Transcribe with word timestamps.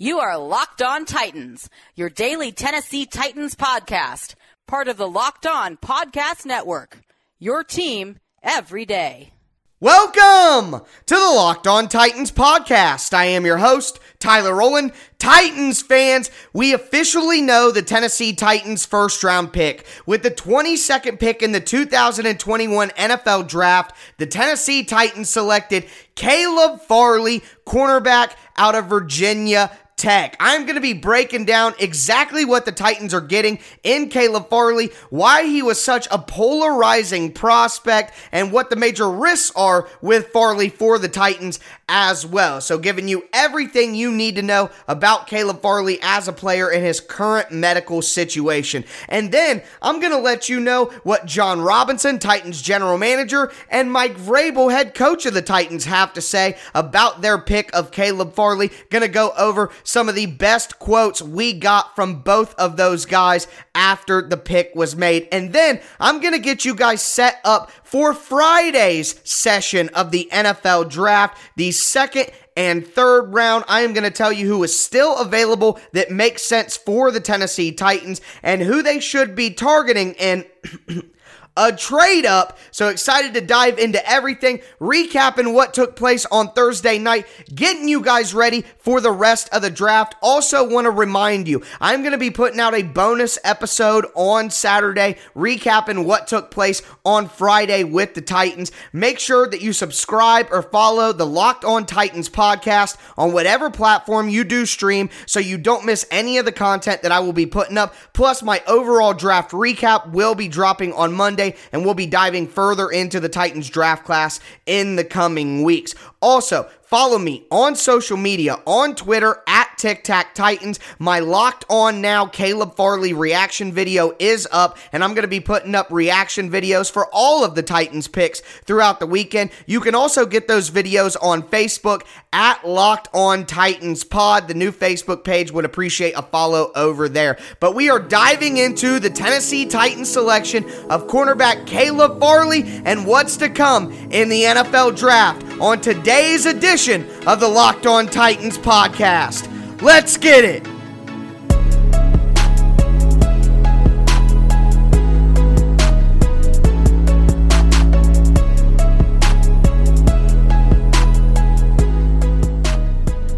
You 0.00 0.20
are 0.20 0.38
Locked 0.38 0.80
On 0.80 1.04
Titans, 1.04 1.68
your 1.96 2.08
daily 2.08 2.52
Tennessee 2.52 3.04
Titans 3.04 3.56
podcast, 3.56 4.36
part 4.68 4.86
of 4.86 4.96
the 4.96 5.08
Locked 5.08 5.44
On 5.44 5.76
Podcast 5.76 6.46
Network. 6.46 7.00
Your 7.40 7.64
team 7.64 8.20
every 8.40 8.84
day. 8.84 9.32
Welcome 9.80 10.82
to 11.06 11.14
the 11.14 11.32
Locked 11.34 11.66
On 11.66 11.88
Titans 11.88 12.30
podcast. 12.30 13.12
I 13.12 13.24
am 13.24 13.44
your 13.44 13.58
host, 13.58 13.98
Tyler 14.20 14.54
Rowland. 14.54 14.92
Titans 15.18 15.82
fans, 15.82 16.30
we 16.52 16.72
officially 16.72 17.40
know 17.40 17.72
the 17.72 17.82
Tennessee 17.82 18.32
Titans 18.32 18.86
first 18.86 19.24
round 19.24 19.52
pick. 19.52 19.84
With 20.06 20.22
the 20.22 20.30
22nd 20.30 21.18
pick 21.18 21.42
in 21.42 21.50
the 21.50 21.60
2021 21.60 22.90
NFL 22.90 23.48
draft, 23.48 23.96
the 24.18 24.26
Tennessee 24.26 24.84
Titans 24.84 25.28
selected 25.28 25.86
Caleb 26.14 26.82
Farley, 26.82 27.42
cornerback 27.66 28.34
out 28.56 28.76
of 28.76 28.86
Virginia 28.86 29.76
Tech. 29.98 30.36
I'm 30.40 30.62
going 30.62 30.76
to 30.76 30.80
be 30.80 30.94
breaking 30.94 31.44
down 31.44 31.74
exactly 31.78 32.44
what 32.44 32.64
the 32.64 32.72
Titans 32.72 33.12
are 33.12 33.20
getting 33.20 33.58
in 33.82 34.08
Caleb 34.08 34.48
Farley, 34.48 34.90
why 35.10 35.44
he 35.44 35.60
was 35.62 35.82
such 35.82 36.06
a 36.10 36.18
polarizing 36.18 37.32
prospect, 37.32 38.14
and 38.32 38.52
what 38.52 38.70
the 38.70 38.76
major 38.76 39.10
risks 39.10 39.52
are 39.56 39.88
with 40.00 40.28
Farley 40.28 40.68
for 40.68 40.98
the 40.98 41.08
Titans 41.08 41.58
as 41.88 42.26
well. 42.26 42.60
So, 42.60 42.78
giving 42.78 43.08
you 43.08 43.24
everything 43.32 43.94
you 43.94 44.12
need 44.12 44.36
to 44.36 44.42
know 44.42 44.70
about 44.86 45.26
Caleb 45.26 45.62
Farley 45.62 45.98
as 46.02 46.28
a 46.28 46.32
player 46.32 46.70
in 46.70 46.82
his 46.82 47.00
current 47.00 47.50
medical 47.50 48.02
situation. 48.02 48.84
And 49.08 49.32
then 49.32 49.62
I'm 49.80 50.00
going 50.00 50.12
to 50.12 50.18
let 50.18 50.48
you 50.48 50.60
know 50.60 50.86
what 51.02 51.26
Jon 51.26 51.60
Robinson, 51.60 52.18
Titans 52.18 52.62
general 52.62 52.98
manager, 52.98 53.50
and 53.70 53.92
Mike 53.92 54.16
Vrabel, 54.16 54.70
head 54.70 54.94
coach 54.94 55.26
of 55.26 55.34
the 55.34 55.42
Titans, 55.42 55.86
have 55.86 56.12
to 56.14 56.20
say 56.20 56.56
about 56.74 57.22
their 57.22 57.38
pick 57.38 57.74
of 57.74 57.90
Caleb 57.90 58.34
Farley. 58.34 58.70
Going 58.90 59.02
to 59.02 59.08
go 59.08 59.32
over 59.38 59.70
some 59.82 60.08
of 60.08 60.14
the 60.14 60.26
best 60.26 60.78
quotes 60.78 61.22
we 61.22 61.52
got 61.52 61.94
from 61.96 62.20
both 62.20 62.54
of 62.56 62.76
those 62.76 63.06
guys 63.06 63.48
after 63.74 64.20
the 64.22 64.36
pick 64.36 64.72
was 64.74 64.96
made. 64.96 65.28
And 65.32 65.52
then 65.52 65.80
I'm 66.00 66.20
going 66.20 66.34
to 66.34 66.38
get 66.38 66.64
you 66.64 66.74
guys 66.74 67.00
set 67.00 67.40
up 67.44 67.70
for 67.88 68.12
Friday's 68.12 69.18
session 69.24 69.88
of 69.90 70.10
the 70.10 70.28
NFL 70.30 70.90
draft, 70.90 71.38
the 71.56 71.72
second 71.80 72.30
and 72.56 72.86
third 72.86 73.32
round. 73.32 73.64
I 73.68 73.82
am 73.82 73.92
going 73.92 74.04
to 74.04 74.10
tell 74.10 74.32
you 74.32 74.46
who 74.46 74.62
is 74.64 74.78
still 74.78 75.16
available 75.18 75.78
that 75.92 76.10
makes 76.10 76.42
sense 76.42 76.76
for 76.76 77.10
the 77.10 77.20
Tennessee 77.20 77.72
Titans 77.72 78.20
and 78.42 78.60
who 78.60 78.82
they 78.82 79.00
should 79.00 79.34
be 79.34 79.50
targeting. 79.50 80.16
And 80.18 80.44
a 81.58 81.72
trade 81.72 82.24
up. 82.24 82.56
So 82.70 82.88
excited 82.88 83.34
to 83.34 83.40
dive 83.40 83.78
into 83.78 84.08
everything, 84.08 84.60
recapping 84.80 85.52
what 85.52 85.74
took 85.74 85.96
place 85.96 86.24
on 86.26 86.52
Thursday 86.52 86.98
night, 86.98 87.26
getting 87.52 87.88
you 87.88 88.00
guys 88.00 88.32
ready 88.32 88.64
for 88.78 89.00
the 89.00 89.10
rest 89.10 89.48
of 89.52 89.60
the 89.62 89.70
draft. 89.70 90.14
Also, 90.22 90.66
want 90.66 90.84
to 90.84 90.90
remind 90.90 91.48
you, 91.48 91.62
I'm 91.80 92.02
going 92.02 92.12
to 92.12 92.18
be 92.18 92.30
putting 92.30 92.60
out 92.60 92.74
a 92.74 92.84
bonus 92.84 93.38
episode 93.42 94.06
on 94.14 94.50
Saturday, 94.50 95.16
recapping 95.34 96.04
what 96.04 96.28
took 96.28 96.52
place 96.52 96.80
on 97.04 97.28
Friday 97.28 97.82
with 97.82 98.14
the 98.14 98.22
Titans. 98.22 98.70
Make 98.92 99.18
sure 99.18 99.48
that 99.48 99.60
you 99.60 99.72
subscribe 99.72 100.48
or 100.52 100.62
follow 100.62 101.12
the 101.12 101.26
Locked 101.26 101.64
On 101.64 101.84
Titans 101.84 102.28
podcast 102.28 102.96
on 103.16 103.32
whatever 103.32 103.68
platform 103.68 104.28
you 104.28 104.44
do 104.44 104.64
stream 104.64 105.10
so 105.26 105.40
you 105.40 105.58
don't 105.58 105.84
miss 105.84 106.06
any 106.12 106.38
of 106.38 106.44
the 106.44 106.52
content 106.52 107.02
that 107.02 107.10
I 107.10 107.18
will 107.18 107.32
be 107.32 107.46
putting 107.46 107.78
up. 107.78 107.94
Plus, 108.12 108.44
my 108.44 108.62
overall 108.68 109.12
draft 109.12 109.50
recap 109.50 110.10
will 110.12 110.36
be 110.36 110.46
dropping 110.46 110.92
on 110.92 111.12
Monday 111.12 111.47
and 111.72 111.84
we'll 111.84 111.94
be 111.94 112.06
diving 112.06 112.46
further 112.46 112.90
into 112.90 113.20
the 113.20 113.28
Titans 113.28 113.68
draft 113.70 114.04
class 114.04 114.40
in 114.66 114.96
the 114.96 115.04
coming 115.04 115.62
weeks. 115.62 115.94
Also, 116.20 116.68
Follow 116.88 117.18
me 117.18 117.44
on 117.50 117.76
social 117.76 118.16
media 118.16 118.62
on 118.64 118.94
Twitter 118.94 119.42
at 119.46 119.67
Tic 119.78 120.04
Tac 120.04 120.34
Titans. 120.34 120.78
My 120.98 121.20
locked 121.20 121.64
on 121.68 122.00
now 122.00 122.26
Caleb 122.26 122.76
Farley 122.76 123.12
reaction 123.12 123.72
video 123.72 124.12
is 124.18 124.46
up, 124.52 124.78
and 124.92 125.02
I'm 125.02 125.14
going 125.14 125.22
to 125.22 125.28
be 125.28 125.40
putting 125.40 125.74
up 125.74 125.88
reaction 125.90 126.50
videos 126.50 126.90
for 126.90 127.08
all 127.12 127.44
of 127.44 127.54
the 127.54 127.62
Titans 127.62 128.08
picks 128.08 128.40
throughout 128.40 129.00
the 129.00 129.06
weekend. 129.06 129.50
You 129.66 129.80
can 129.80 129.94
also 129.94 130.26
get 130.26 130.48
those 130.48 130.70
videos 130.70 131.16
on 131.20 131.42
Facebook 131.42 132.02
at 132.32 132.66
Locked 132.66 133.08
On 133.14 133.46
Titans 133.46 134.04
Pod. 134.04 134.48
The 134.48 134.54
new 134.54 134.70
Facebook 134.70 135.24
page 135.24 135.50
would 135.50 135.64
appreciate 135.64 136.12
a 136.12 136.22
follow 136.22 136.70
over 136.74 137.08
there. 137.08 137.38
But 137.60 137.74
we 137.74 137.90
are 137.90 137.98
diving 137.98 138.58
into 138.58 139.00
the 139.00 139.10
Tennessee 139.10 139.66
Titans 139.66 140.10
selection 140.10 140.64
of 140.90 141.06
cornerback 141.06 141.66
Caleb 141.66 142.20
Farley 142.20 142.64
and 142.84 143.06
what's 143.06 143.36
to 143.38 143.48
come 143.48 143.90
in 144.10 144.28
the 144.28 144.42
NFL 144.42 144.96
draft 144.96 145.42
on 145.60 145.80
today's 145.80 146.44
edition 146.44 146.58
edition 146.58 147.06
of 147.26 147.40
the 147.40 147.48
Locked 147.48 147.86
On 147.86 148.06
Titans 148.06 148.58
podcast. 148.58 149.57
Let's 149.80 150.16
get 150.16 150.44
it. 150.44 150.77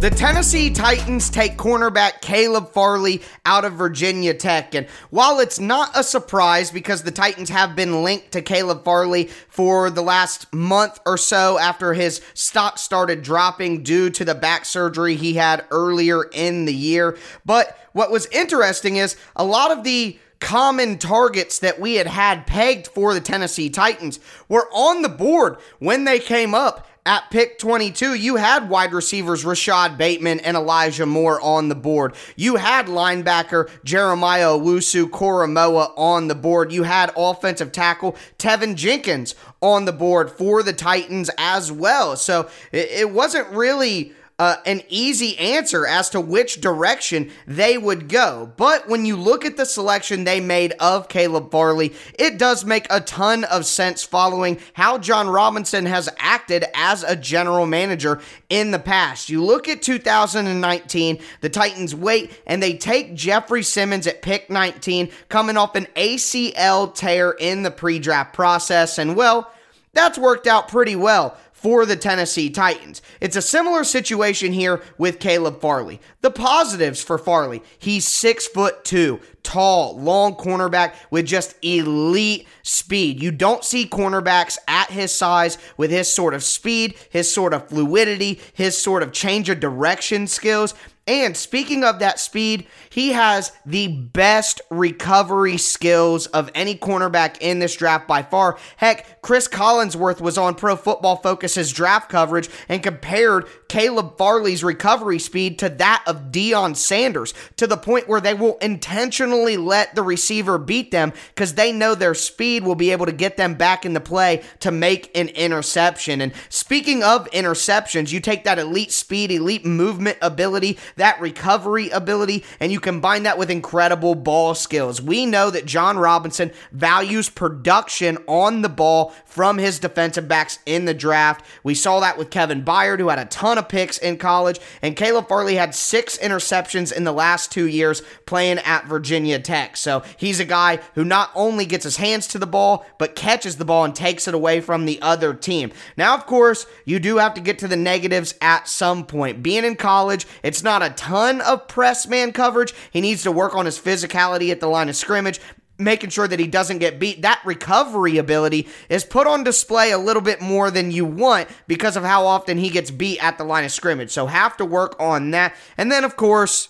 The 0.00 0.08
Tennessee 0.08 0.70
Titans 0.70 1.28
take 1.28 1.58
cornerback 1.58 2.22
Caleb 2.22 2.72
Farley 2.72 3.20
out 3.44 3.66
of 3.66 3.74
Virginia 3.74 4.32
Tech. 4.32 4.74
And 4.74 4.86
while 5.10 5.40
it's 5.40 5.60
not 5.60 5.90
a 5.94 6.02
surprise 6.02 6.70
because 6.70 7.02
the 7.02 7.10
Titans 7.10 7.50
have 7.50 7.76
been 7.76 8.02
linked 8.02 8.32
to 8.32 8.40
Caleb 8.40 8.82
Farley 8.82 9.24
for 9.50 9.90
the 9.90 10.00
last 10.00 10.50
month 10.54 10.98
or 11.04 11.18
so 11.18 11.58
after 11.58 11.92
his 11.92 12.22
stock 12.32 12.78
started 12.78 13.20
dropping 13.22 13.82
due 13.82 14.08
to 14.08 14.24
the 14.24 14.34
back 14.34 14.64
surgery 14.64 15.16
he 15.16 15.34
had 15.34 15.66
earlier 15.70 16.24
in 16.32 16.64
the 16.64 16.74
year. 16.74 17.18
But 17.44 17.76
what 17.92 18.10
was 18.10 18.24
interesting 18.28 18.96
is 18.96 19.16
a 19.36 19.44
lot 19.44 19.70
of 19.70 19.84
the 19.84 20.18
common 20.40 20.96
targets 20.96 21.58
that 21.58 21.78
we 21.78 21.96
had 21.96 22.06
had 22.06 22.46
pegged 22.46 22.86
for 22.88 23.12
the 23.12 23.20
Tennessee 23.20 23.68
Titans 23.68 24.18
were 24.48 24.66
on 24.72 25.02
the 25.02 25.10
board 25.10 25.58
when 25.78 26.04
they 26.04 26.18
came 26.18 26.54
up 26.54 26.86
at 27.06 27.30
pick 27.30 27.58
22, 27.58 28.14
you 28.14 28.36
had 28.36 28.68
wide 28.68 28.92
receivers 28.92 29.44
Rashod 29.44 29.96
Bateman 29.96 30.40
and 30.40 30.56
Elijah 30.56 31.06
Moore 31.06 31.40
on 31.40 31.68
the 31.68 31.74
board. 31.74 32.14
You 32.36 32.56
had 32.56 32.86
linebacker 32.86 33.70
Jeremiah 33.84 34.48
Owusu 34.48 35.08
Koramoah 35.08 35.92
on 35.96 36.28
the 36.28 36.34
board. 36.34 36.72
You 36.72 36.82
had 36.82 37.12
offensive 37.16 37.72
tackle 37.72 38.16
Teven 38.38 38.74
Jenkins 38.74 39.34
on 39.60 39.86
the 39.86 39.92
board 39.92 40.30
for 40.30 40.62
the 40.62 40.72
Titans 40.72 41.30
as 41.38 41.72
well. 41.72 42.16
So 42.16 42.48
it 42.72 43.10
wasn't 43.10 43.48
really 43.48 44.12
uh, 44.40 44.56
an 44.64 44.80
easy 44.88 45.36
answer 45.38 45.86
as 45.86 46.08
to 46.08 46.18
which 46.18 46.62
direction 46.62 47.30
they 47.46 47.76
would 47.76 48.08
go. 48.08 48.50
But 48.56 48.88
when 48.88 49.04
you 49.04 49.14
look 49.14 49.44
at 49.44 49.58
the 49.58 49.66
selection 49.66 50.24
they 50.24 50.40
made 50.40 50.72
of 50.80 51.10
Caleb 51.10 51.50
Farley, 51.50 51.92
it 52.18 52.38
does 52.38 52.64
make 52.64 52.86
a 52.88 53.02
ton 53.02 53.44
of 53.44 53.66
sense 53.66 54.02
following 54.02 54.58
how 54.72 54.96
Jon 54.96 55.28
Robinson 55.28 55.84
has 55.84 56.08
acted 56.16 56.64
as 56.74 57.02
a 57.02 57.16
general 57.16 57.66
manager 57.66 58.22
in 58.48 58.70
the 58.70 58.78
past. 58.78 59.28
You 59.28 59.44
look 59.44 59.68
at 59.68 59.82
2019, 59.82 61.18
the 61.42 61.50
Titans 61.50 61.94
wait 61.94 62.32
and 62.46 62.62
they 62.62 62.78
take 62.78 63.14
Jeffrey 63.14 63.62
Simmons 63.62 64.06
at 64.06 64.22
pick 64.22 64.48
19, 64.48 65.10
coming 65.28 65.58
off 65.58 65.76
an 65.76 65.86
ACL 65.96 66.94
tear 66.94 67.32
in 67.32 67.62
the 67.62 67.70
pre 67.70 67.98
draft 67.98 68.32
process. 68.32 68.96
And 68.96 69.16
well, 69.16 69.52
that's 69.92 70.18
worked 70.18 70.46
out 70.46 70.68
pretty 70.68 70.96
well 70.96 71.36
for 71.60 71.84
the 71.84 71.96
Tennessee 71.96 72.48
Titans. 72.48 73.02
It's 73.20 73.36
a 73.36 73.42
similar 73.42 73.84
situation 73.84 74.52
here 74.52 74.82
with 74.96 75.20
Caleb 75.20 75.60
Farley. 75.60 76.00
The 76.22 76.30
positives 76.30 77.02
for 77.02 77.18
Farley, 77.18 77.62
he's 77.78 78.08
six 78.08 78.46
foot 78.46 78.84
two, 78.84 79.20
tall, 79.42 79.98
long 79.98 80.34
cornerback 80.34 80.94
with 81.10 81.26
just 81.26 81.54
elite 81.62 82.46
speed. 82.62 83.22
You 83.22 83.30
don't 83.30 83.64
see 83.64 83.86
cornerbacks 83.86 84.56
at 84.66 84.90
his 84.90 85.12
size 85.12 85.58
with 85.76 85.90
his 85.90 86.10
sort 86.10 86.34
of 86.34 86.42
speed, 86.42 86.94
his 87.10 87.32
sort 87.32 87.52
of 87.52 87.68
fluidity, 87.68 88.40
his 88.54 88.76
sort 88.76 89.02
of 89.02 89.12
change 89.12 89.48
of 89.48 89.60
direction 89.60 90.26
skills. 90.26 90.74
And 91.10 91.36
speaking 91.36 91.82
of 91.82 91.98
that 91.98 92.20
speed, 92.20 92.68
he 92.88 93.08
has 93.10 93.50
the 93.66 93.88
best 93.88 94.60
recovery 94.70 95.56
skills 95.56 96.28
of 96.28 96.52
any 96.54 96.76
cornerback 96.76 97.36
in 97.40 97.58
this 97.58 97.74
draft 97.74 98.06
by 98.06 98.22
far. 98.22 98.56
Heck, 98.76 99.20
Chris 99.20 99.48
Collinsworth 99.48 100.20
was 100.20 100.38
on 100.38 100.54
Pro 100.54 100.76
Football 100.76 101.16
Focus's 101.16 101.72
draft 101.72 102.08
coverage 102.08 102.48
and 102.68 102.80
compared 102.80 103.48
Caleb 103.68 104.18
Farley's 104.18 104.62
recovery 104.62 105.18
speed 105.18 105.58
to 105.58 105.68
that 105.68 106.04
of 106.06 106.30
Deion 106.30 106.76
Sanders 106.76 107.34
to 107.56 107.66
the 107.66 107.76
point 107.76 108.08
where 108.08 108.20
they 108.20 108.34
will 108.34 108.56
intentionally 108.58 109.56
let 109.56 109.96
the 109.96 110.04
receiver 110.04 110.58
beat 110.58 110.92
them 110.92 111.12
because 111.34 111.54
they 111.54 111.72
know 111.72 111.96
their 111.96 112.14
speed 112.14 112.62
will 112.62 112.76
be 112.76 112.92
able 112.92 113.06
to 113.06 113.12
get 113.12 113.36
them 113.36 113.54
back 113.54 113.84
in 113.84 113.94
the 113.94 114.00
play 114.00 114.44
to 114.60 114.70
make 114.70 115.10
an 115.16 115.26
interception. 115.28 116.20
And 116.20 116.32
speaking 116.48 117.02
of 117.02 117.28
interceptions, 117.32 118.12
you 118.12 118.20
take 118.20 118.44
that 118.44 118.60
elite 118.60 118.92
speed, 118.92 119.32
elite 119.32 119.66
movement 119.66 120.18
ability 120.22 120.78
that 121.00 121.20
recovery 121.20 121.90
ability, 121.90 122.44
and 122.60 122.70
you 122.70 122.78
combine 122.78 123.24
that 123.24 123.38
with 123.38 123.50
incredible 123.50 124.14
ball 124.14 124.54
skills. 124.54 125.02
We 125.02 125.26
know 125.26 125.50
that 125.50 125.66
Jon 125.66 125.98
Robinson 125.98 126.52
values 126.72 127.28
production 127.28 128.18
on 128.26 128.62
the 128.62 128.68
ball 128.68 129.14
from 129.24 129.58
his 129.58 129.78
defensive 129.78 130.28
backs 130.28 130.58
in 130.66 130.84
the 130.84 130.94
draft. 130.94 131.44
We 131.64 131.74
saw 131.74 132.00
that 132.00 132.18
with 132.18 132.30
Kevin 132.30 132.64
Byard, 132.64 132.98
who 132.98 133.08
had 133.08 133.18
a 133.18 133.24
ton 133.24 133.58
of 133.58 133.68
picks 133.68 133.98
in 133.98 134.18
college, 134.18 134.60
and 134.82 134.96
Caleb 134.96 135.28
Farley 135.28 135.56
had 135.56 135.74
six 135.74 136.18
interceptions 136.18 136.92
in 136.92 137.04
the 137.04 137.12
last 137.12 137.50
two 137.50 137.66
years 137.66 138.02
playing 138.26 138.58
at 138.58 138.86
Virginia 138.86 139.38
Tech. 139.38 139.76
So 139.76 140.02
he's 140.16 140.38
a 140.38 140.44
guy 140.44 140.80
who 140.94 141.04
not 141.04 141.30
only 141.34 141.64
gets 141.64 141.84
his 141.84 141.96
hands 141.96 142.26
to 142.28 142.38
the 142.38 142.46
ball, 142.46 142.86
but 142.98 143.16
catches 143.16 143.56
the 143.56 143.64
ball 143.64 143.84
and 143.84 143.94
takes 143.94 144.28
it 144.28 144.34
away 144.34 144.60
from 144.60 144.84
the 144.84 145.00
other 145.00 145.32
team. 145.32 145.72
Now, 145.96 146.14
of 146.14 146.26
course, 146.26 146.66
you 146.84 147.00
do 147.00 147.16
have 147.16 147.34
to 147.34 147.40
get 147.40 147.58
to 147.60 147.68
the 147.68 147.76
negatives 147.76 148.34
at 148.40 148.68
some 148.68 149.06
point. 149.06 149.42
Being 149.42 149.64
in 149.64 149.76
college, 149.76 150.26
it's 150.42 150.62
not 150.62 150.82
a 150.82 150.89
ton 150.90 151.40
of 151.40 151.68
press 151.68 152.06
man 152.06 152.32
coverage. 152.32 152.74
He 152.90 153.00
needs 153.00 153.22
to 153.22 153.32
work 153.32 153.54
on 153.54 153.66
his 153.66 153.78
physicality 153.78 154.50
at 154.50 154.60
the 154.60 154.68
line 154.68 154.88
of 154.88 154.96
scrimmage, 154.96 155.40
making 155.78 156.10
sure 156.10 156.28
that 156.28 156.38
he 156.38 156.46
doesn't 156.46 156.78
get 156.78 156.98
beat. 156.98 157.22
That 157.22 157.40
recovery 157.44 158.18
ability 158.18 158.68
is 158.88 159.04
put 159.04 159.26
on 159.26 159.44
display 159.44 159.90
a 159.92 159.98
little 159.98 160.22
bit 160.22 160.40
more 160.40 160.70
than 160.70 160.90
you 160.90 161.04
want 161.04 161.48
because 161.66 161.96
of 161.96 162.04
how 162.04 162.26
often 162.26 162.58
he 162.58 162.70
gets 162.70 162.90
beat 162.90 163.22
at 163.22 163.38
the 163.38 163.44
line 163.44 163.64
of 163.64 163.72
scrimmage. 163.72 164.10
So 164.10 164.26
have 164.26 164.56
to 164.58 164.64
work 164.64 164.96
on 165.00 165.30
that. 165.32 165.54
And 165.76 165.90
then, 165.90 166.04
of 166.04 166.16
course, 166.16 166.68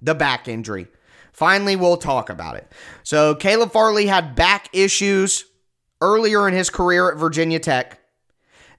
the 0.00 0.14
back 0.14 0.48
injury. 0.48 0.86
Finally, 1.32 1.76
we'll 1.76 1.96
talk 1.96 2.28
about 2.28 2.56
it. 2.56 2.70
So, 3.02 3.34
Caleb 3.34 3.72
Farley 3.72 4.06
had 4.06 4.34
back 4.34 4.68
issues 4.72 5.44
earlier 6.00 6.46
in 6.48 6.54
his 6.54 6.70
career 6.70 7.10
at 7.10 7.18
Virginia 7.18 7.58
Tech. 7.58 8.00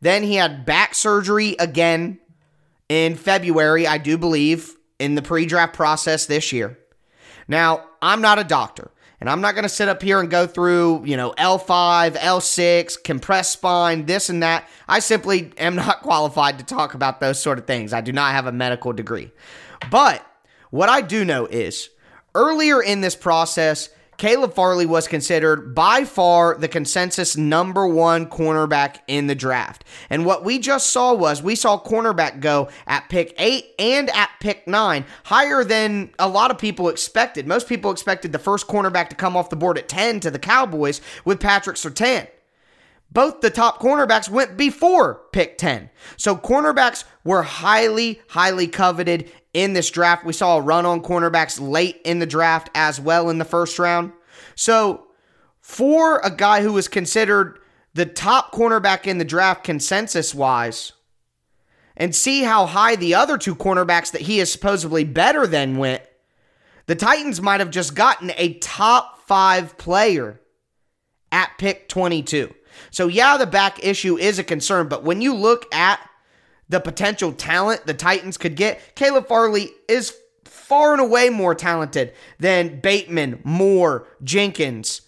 Then 0.01 0.23
he 0.23 0.35
had 0.35 0.65
back 0.65 0.95
surgery 0.95 1.55
again 1.59 2.19
in 2.91 3.15
February, 3.15 3.87
I 3.87 3.97
do 3.97 4.17
believe, 4.17 4.75
in 4.99 5.15
the 5.15 5.21
pre 5.21 5.45
draft 5.45 5.73
process 5.73 6.25
this 6.25 6.51
year. 6.51 6.77
Now, 7.47 7.85
I'm 8.01 8.21
not 8.21 8.37
a 8.37 8.43
doctor. 8.43 8.91
And 9.21 9.29
I'm 9.29 9.39
not 9.39 9.53
going 9.53 9.63
to 9.63 9.69
sit 9.69 9.87
up 9.87 10.01
here 10.01 10.19
and 10.19 10.29
go 10.31 10.45
through, 10.47 11.05
you 11.05 11.15
know, 11.15 11.31
L5, 11.37 12.17
L6, 12.17 13.03
compressed 13.03 13.53
spine, 13.53 14.07
this 14.07 14.29
and 14.29 14.43
that. 14.43 14.67
I 14.89 14.99
simply 14.99 15.53
am 15.57 15.75
not 15.77 16.01
qualified 16.01 16.57
to 16.57 16.65
talk 16.65 16.93
about 16.93 17.21
those 17.21 17.39
sort 17.39 17.59
of 17.59 17.65
things. 17.65 17.93
I 17.93 18.01
do 18.01 18.11
not 18.11 18.33
have 18.33 18.47
a 18.47 18.51
medical 18.51 18.91
degree. 18.91 19.31
But 19.89 20.25
what 20.71 20.89
I 20.89 20.99
do 21.01 21.23
know 21.23 21.45
is 21.45 21.89
earlier 22.35 22.81
in 22.81 22.99
this 22.99 23.15
process, 23.15 23.89
Caleb 24.21 24.53
Farley 24.53 24.85
was 24.85 25.07
considered 25.07 25.73
by 25.73 26.05
far 26.05 26.55
the 26.55 26.67
consensus 26.67 27.35
number 27.35 27.87
one 27.87 28.27
cornerback 28.27 28.97
in 29.07 29.25
the 29.25 29.33
draft. 29.33 29.83
And 30.11 30.27
what 30.27 30.45
we 30.45 30.59
just 30.59 30.91
saw 30.91 31.11
was 31.15 31.41
we 31.41 31.55
saw 31.55 31.81
cornerback 31.81 32.39
go 32.39 32.69
at 32.85 33.09
pick 33.09 33.33
eight 33.39 33.73
and 33.79 34.11
at 34.11 34.29
pick 34.39 34.67
nine, 34.67 35.05
higher 35.23 35.63
than 35.63 36.11
a 36.19 36.29
lot 36.29 36.51
of 36.51 36.59
people 36.59 36.87
expected. 36.87 37.47
Most 37.47 37.67
people 37.67 37.89
expected 37.89 38.31
the 38.31 38.37
first 38.37 38.67
cornerback 38.67 39.09
to 39.09 39.15
come 39.15 39.35
off 39.35 39.49
the 39.49 39.55
board 39.55 39.79
at 39.79 39.89
10 39.89 40.19
to 40.19 40.29
the 40.29 40.37
Cowboys 40.37 41.01
with 41.25 41.39
Patrick 41.39 41.77
Surtain 41.77 42.27
both 43.11 43.41
the 43.41 43.49
top 43.49 43.79
cornerbacks 43.79 44.29
went 44.29 44.57
before 44.57 45.21
pick 45.31 45.57
10. 45.57 45.89
So 46.17 46.35
cornerbacks 46.35 47.03
were 47.23 47.43
highly, 47.43 48.21
highly 48.29 48.67
coveted 48.67 49.31
in 49.53 49.73
this 49.73 49.89
draft. 49.89 50.25
We 50.25 50.33
saw 50.33 50.57
a 50.57 50.61
run 50.61 50.85
on 50.85 51.01
cornerbacks 51.01 51.59
late 51.59 51.99
in 52.05 52.19
the 52.19 52.25
draft 52.25 52.69
as 52.73 52.99
well 52.99 53.29
in 53.29 53.37
the 53.37 53.45
first 53.45 53.77
round. 53.79 54.13
So, 54.55 55.07
for 55.59 56.19
a 56.19 56.31
guy 56.31 56.63
who 56.63 56.73
was 56.73 56.87
considered 56.87 57.59
the 57.93 58.05
top 58.05 58.51
cornerback 58.51 59.05
in 59.05 59.19
the 59.19 59.25
draft 59.25 59.63
consensus 59.63 60.33
wise, 60.33 60.93
and 61.95 62.15
see 62.15 62.41
how 62.41 62.65
high 62.65 62.95
the 62.95 63.13
other 63.13 63.37
two 63.37 63.55
cornerbacks 63.55 64.11
that 64.11 64.21
he 64.21 64.39
is 64.39 64.51
supposedly 64.51 65.03
better 65.03 65.45
than 65.45 65.77
went, 65.77 66.01
the 66.87 66.95
Titans 66.95 67.41
might 67.41 67.59
have 67.59 67.69
just 67.69 67.93
gotten 67.93 68.31
a 68.37 68.55
top 68.55 69.19
five 69.27 69.77
player 69.77 70.41
at 71.31 71.51
pick 71.57 71.87
22. 71.89 72.53
So, 72.89 73.07
yeah, 73.07 73.37
the 73.37 73.45
back 73.45 73.83
issue 73.83 74.17
is 74.17 74.39
a 74.39 74.43
concern, 74.43 74.87
but 74.87 75.03
when 75.03 75.21
you 75.21 75.33
look 75.35 75.73
at 75.73 75.99
the 76.69 76.79
potential 76.79 77.33
talent 77.33 77.85
the 77.85 77.93
Titans 77.93 78.37
could 78.37 78.55
get, 78.55 78.95
Caleb 78.95 79.27
Farley 79.27 79.71
is 79.87 80.15
far 80.45 80.93
and 80.93 81.01
away 81.01 81.29
more 81.29 81.53
talented 81.53 82.13
than 82.39 82.79
Bateman, 82.79 83.41
Moore, 83.43 84.07
Jenkins, 84.23 85.01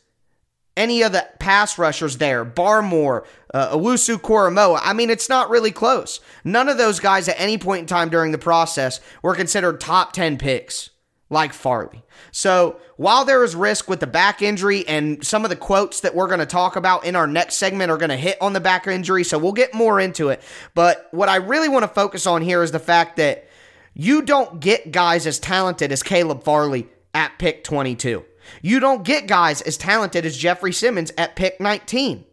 any 0.76 1.04
of 1.04 1.12
the 1.12 1.28
pass 1.40 1.78
rushers 1.78 2.18
there, 2.18 2.44
Barmore, 2.44 3.26
uh, 3.54 3.76
Owusu 3.76 4.18
Koramoah. 4.18 4.80
I 4.82 4.94
mean, 4.94 5.10
it's 5.10 5.30
not 5.30 5.50
really 5.50 5.72
close. 5.72 6.20
None 6.44 6.68
of 6.68 6.78
those 6.78 7.00
guys 7.00 7.28
at 7.28 7.40
any 7.40 7.58
point 7.58 7.82
in 7.82 7.86
time 7.86 8.10
during 8.10 8.32
the 8.32 8.38
process 8.38 9.00
were 9.22 9.36
considered 9.36 9.80
top 9.80 10.14
10 10.14 10.38
picks 10.38 10.90
like 11.34 11.52
Farley. 11.52 12.04
So 12.32 12.80
while 12.96 13.26
there 13.26 13.44
is 13.44 13.56
risk 13.56 13.90
with 13.90 14.00
the 14.00 14.08
back 14.08 14.42
injury 14.42 14.88
and 14.88 15.26
some 15.26 15.44
of 15.44 15.50
the 15.50 15.56
quotes 15.58 16.00
that 16.02 16.16
we're 16.16 16.28
going 16.28 16.40
to 16.40 16.46
talk 16.46 16.78
about 16.78 17.04
in 17.04 17.16
our 17.16 17.28
next 17.28 17.56
segment 17.56 17.92
are 17.92 17.98
going 17.98 18.10
to 18.10 18.16
hit 18.16 18.38
on 18.42 18.54
the 18.54 18.62
back 18.62 18.88
injury, 18.88 19.26
so 19.26 19.38
we'll 19.38 19.52
get 19.52 19.74
more 19.74 20.00
into 20.00 20.30
it. 20.30 20.42
But 20.74 21.10
what 21.12 21.28
I 21.28 21.38
really 21.38 21.68
want 21.68 21.84
to 21.84 21.90
focus 21.90 22.26
on 22.26 22.42
here 22.42 22.64
is 22.64 22.72
the 22.72 22.80
fact 22.80 23.18
that 23.18 23.50
you 23.94 24.22
don't 24.22 24.60
get 24.60 24.92
guys 24.92 25.28
as 25.28 25.40
talented 25.40 25.92
as 25.92 26.02
Caleb 26.02 26.44
Farley 26.44 26.88
at 27.14 27.38
pick 27.38 27.64
22. 27.64 28.24
You 28.62 28.80
don't 28.80 29.04
get 29.04 29.28
guys 29.28 29.62
as 29.62 29.78
talented 29.78 30.26
as 30.26 30.38
Jeffrey 30.38 30.74
Simmons 30.74 31.12
at 31.18 31.36
pick 31.36 31.60
19. 31.60 32.26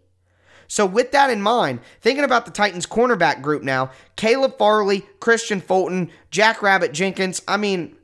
So, 0.67 0.87
with 0.87 1.11
that 1.11 1.31
in 1.31 1.43
mind, 1.43 1.81
thinking 2.01 2.25
about 2.25 2.45
the 2.45 2.53
Titans 2.53 2.87
cornerback 2.87 3.43
group 3.43 3.65
now, 3.65 3.91
Caleb 4.15 4.57
Farley, 4.57 5.05
Kristian 5.19 5.61
Fulton, 5.61 6.11
Jack 6.31 6.63
Rabbit 6.63 6.93
Jenkins, 6.93 7.43
I 7.49 7.57
mean, 7.57 7.97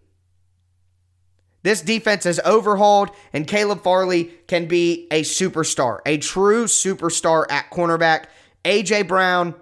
this 1.66 1.80
defense 1.80 2.26
is 2.26 2.40
overhauled, 2.44 3.10
and 3.32 3.44
Caleb 3.44 3.82
Farley 3.82 4.26
can 4.46 4.66
be 4.66 5.08
a 5.10 5.22
superstar, 5.22 5.98
a 6.06 6.16
true 6.16 6.66
superstar 6.66 7.44
at 7.50 7.72
cornerback. 7.72 8.26
A.J. 8.64 9.02
Brown, 9.02 9.52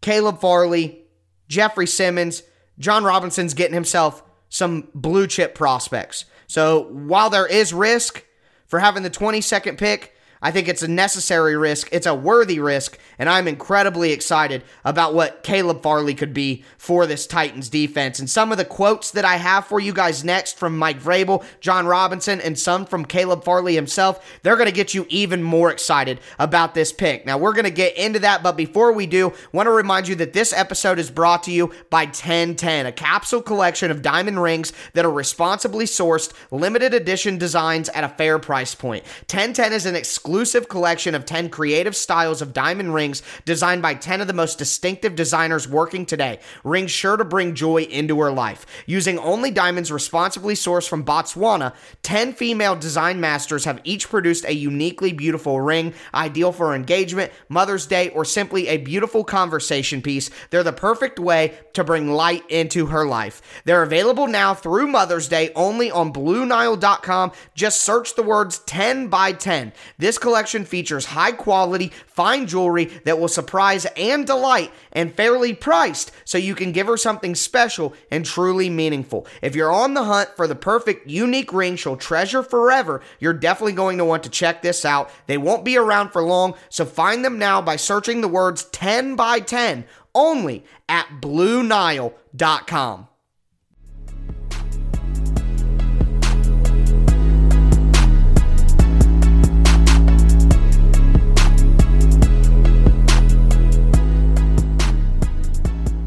Caleb 0.00 0.40
Farley, 0.40 1.02
Jeffrey 1.46 1.86
Simmons, 1.86 2.42
Jon 2.78 3.04
Robinson's 3.04 3.52
getting 3.52 3.74
himself 3.74 4.22
some 4.48 4.88
blue 4.94 5.26
chip 5.26 5.54
prospects. 5.54 6.24
So 6.46 6.84
while 6.84 7.28
there 7.28 7.46
is 7.46 7.74
risk 7.74 8.24
for 8.66 8.78
having 8.78 9.02
the 9.02 9.10
22nd 9.10 9.76
pick, 9.76 10.16
I 10.42 10.50
think 10.50 10.68
it's 10.68 10.82
a 10.82 10.88
necessary 10.88 11.54
risk. 11.54 11.90
It's 11.92 12.06
a 12.06 12.14
worthy 12.14 12.60
risk, 12.60 12.98
and 13.18 13.28
I'm 13.28 13.46
incredibly 13.46 14.12
excited 14.12 14.64
about 14.86 15.12
what 15.12 15.42
Caleb 15.42 15.82
Farley 15.82 16.14
could 16.14 16.32
be 16.32 16.64
for 16.78 17.06
this 17.06 17.26
Titans 17.26 17.68
defense. 17.68 18.18
And 18.18 18.30
some 18.30 18.50
of 18.50 18.56
the 18.56 18.64
quotes 18.64 19.10
that 19.10 19.26
I 19.26 19.36
have 19.36 19.66
for 19.66 19.78
you 19.78 19.92
guys 19.92 20.24
next 20.24 20.58
from 20.58 20.78
Mike 20.78 20.98
Vrabel, 20.98 21.44
Jon 21.60 21.86
Robinson, 21.86 22.40
and 22.40 22.58
some 22.58 22.86
from 22.86 23.04
Caleb 23.04 23.44
Farley 23.44 23.74
himself, 23.74 24.38
they're 24.42 24.56
going 24.56 24.66
to 24.66 24.74
get 24.74 24.94
you 24.94 25.04
even 25.10 25.42
more 25.42 25.70
excited 25.70 26.20
about 26.38 26.74
this 26.74 26.90
pick. 26.90 27.26
Now, 27.26 27.36
we're 27.36 27.52
going 27.52 27.64
to 27.64 27.70
get 27.70 27.98
into 27.98 28.20
that, 28.20 28.42
but 28.42 28.56
before 28.56 28.92
we 28.92 29.06
do, 29.06 29.34
want 29.52 29.66
to 29.66 29.72
remind 29.72 30.08
you 30.08 30.14
that 30.16 30.32
this 30.32 30.54
episode 30.54 30.98
is 30.98 31.10
brought 31.10 31.42
to 31.42 31.52
you 31.52 31.70
by 31.90 32.04
1010, 32.04 32.86
a 32.86 32.92
capsule 32.92 33.42
collection 33.42 33.90
of 33.90 34.00
diamond 34.00 34.42
rings 34.42 34.72
that 34.94 35.04
are 35.04 35.12
responsibly 35.12 35.84
sourced, 35.84 36.32
limited 36.50 36.94
edition 36.94 37.36
designs 37.36 37.90
at 37.90 38.04
a 38.04 38.08
fair 38.08 38.38
price 38.38 38.74
point. 38.74 39.04
1010 39.28 39.74
is 39.74 39.84
an 39.84 39.96
exclusive 39.96 40.29
exclusive 40.30 40.68
collection 40.68 41.16
of 41.16 41.26
10 41.26 41.48
creative 41.48 41.96
styles 41.96 42.40
of 42.40 42.52
diamond 42.52 42.94
rings 42.94 43.20
designed 43.44 43.82
by 43.82 43.94
10 43.94 44.20
of 44.20 44.28
the 44.28 44.32
most 44.32 44.58
distinctive 44.58 45.16
designers 45.16 45.66
working 45.66 46.06
today. 46.06 46.38
Rings 46.62 46.92
sure 46.92 47.16
to 47.16 47.24
bring 47.24 47.56
joy 47.56 47.82
into 47.82 48.20
her 48.20 48.30
life. 48.30 48.64
Using 48.86 49.18
only 49.18 49.50
diamonds 49.50 49.90
responsibly 49.90 50.54
sourced 50.54 50.88
from 50.88 51.04
Botswana, 51.04 51.74
10 52.04 52.34
female 52.34 52.76
design 52.76 53.18
masters 53.18 53.64
have 53.64 53.80
each 53.82 54.08
produced 54.08 54.44
a 54.44 54.54
uniquely 54.54 55.12
beautiful 55.12 55.60
ring, 55.60 55.94
ideal 56.14 56.52
for 56.52 56.76
engagement, 56.76 57.32
Mother's 57.48 57.86
Day, 57.86 58.10
or 58.10 58.24
simply 58.24 58.68
a 58.68 58.76
beautiful 58.76 59.24
conversation 59.24 60.00
piece. 60.00 60.30
They're 60.50 60.62
the 60.62 60.72
perfect 60.72 61.18
way 61.18 61.58
to 61.72 61.82
bring 61.82 62.12
light 62.12 62.48
into 62.48 62.86
her 62.86 63.04
life. 63.04 63.42
They're 63.64 63.82
available 63.82 64.28
now 64.28 64.54
through 64.54 64.86
Mother's 64.86 65.26
Day 65.26 65.50
only 65.56 65.90
on 65.90 66.12
BlueNile.com. 66.12 67.32
Just 67.56 67.80
search 67.80 68.14
the 68.14 68.22
words 68.22 68.60
10 68.60 69.08
by 69.08 69.32
10. 69.32 69.72
This 69.98 70.19
collection 70.20 70.64
features 70.64 71.06
high 71.06 71.32
quality, 71.32 71.92
fine 72.06 72.46
jewelry 72.46 72.84
that 73.04 73.18
will 73.18 73.28
surprise 73.28 73.86
and 73.96 74.26
delight 74.26 74.70
and 74.92 75.14
fairly 75.14 75.52
priced 75.52 76.12
so 76.24 76.38
you 76.38 76.54
can 76.54 76.72
give 76.72 76.86
her 76.86 76.96
something 76.96 77.34
special 77.34 77.94
and 78.10 78.24
truly 78.24 78.70
meaningful. 78.70 79.26
If 79.42 79.56
you're 79.56 79.72
on 79.72 79.94
the 79.94 80.04
hunt 80.04 80.30
for 80.36 80.46
the 80.46 80.54
perfect, 80.54 81.08
unique 81.08 81.52
ring 81.52 81.76
she'll 81.76 81.96
treasure 81.96 82.42
forever, 82.42 83.00
you're 83.18 83.32
definitely 83.32 83.72
going 83.72 83.98
to 83.98 84.04
want 84.04 84.22
to 84.24 84.30
check 84.30 84.62
this 84.62 84.84
out. 84.84 85.10
They 85.26 85.38
won't 85.38 85.64
be 85.64 85.76
around 85.76 86.10
for 86.10 86.22
long, 86.22 86.54
so 86.68 86.84
find 86.84 87.24
them 87.24 87.38
now 87.38 87.60
by 87.60 87.76
searching 87.76 88.20
the 88.20 88.28
words 88.28 88.64
10 88.64 89.16
by 89.16 89.40
10 89.40 89.84
only 90.14 90.64
at 90.88 91.06
BlueNile.com. 91.20 93.09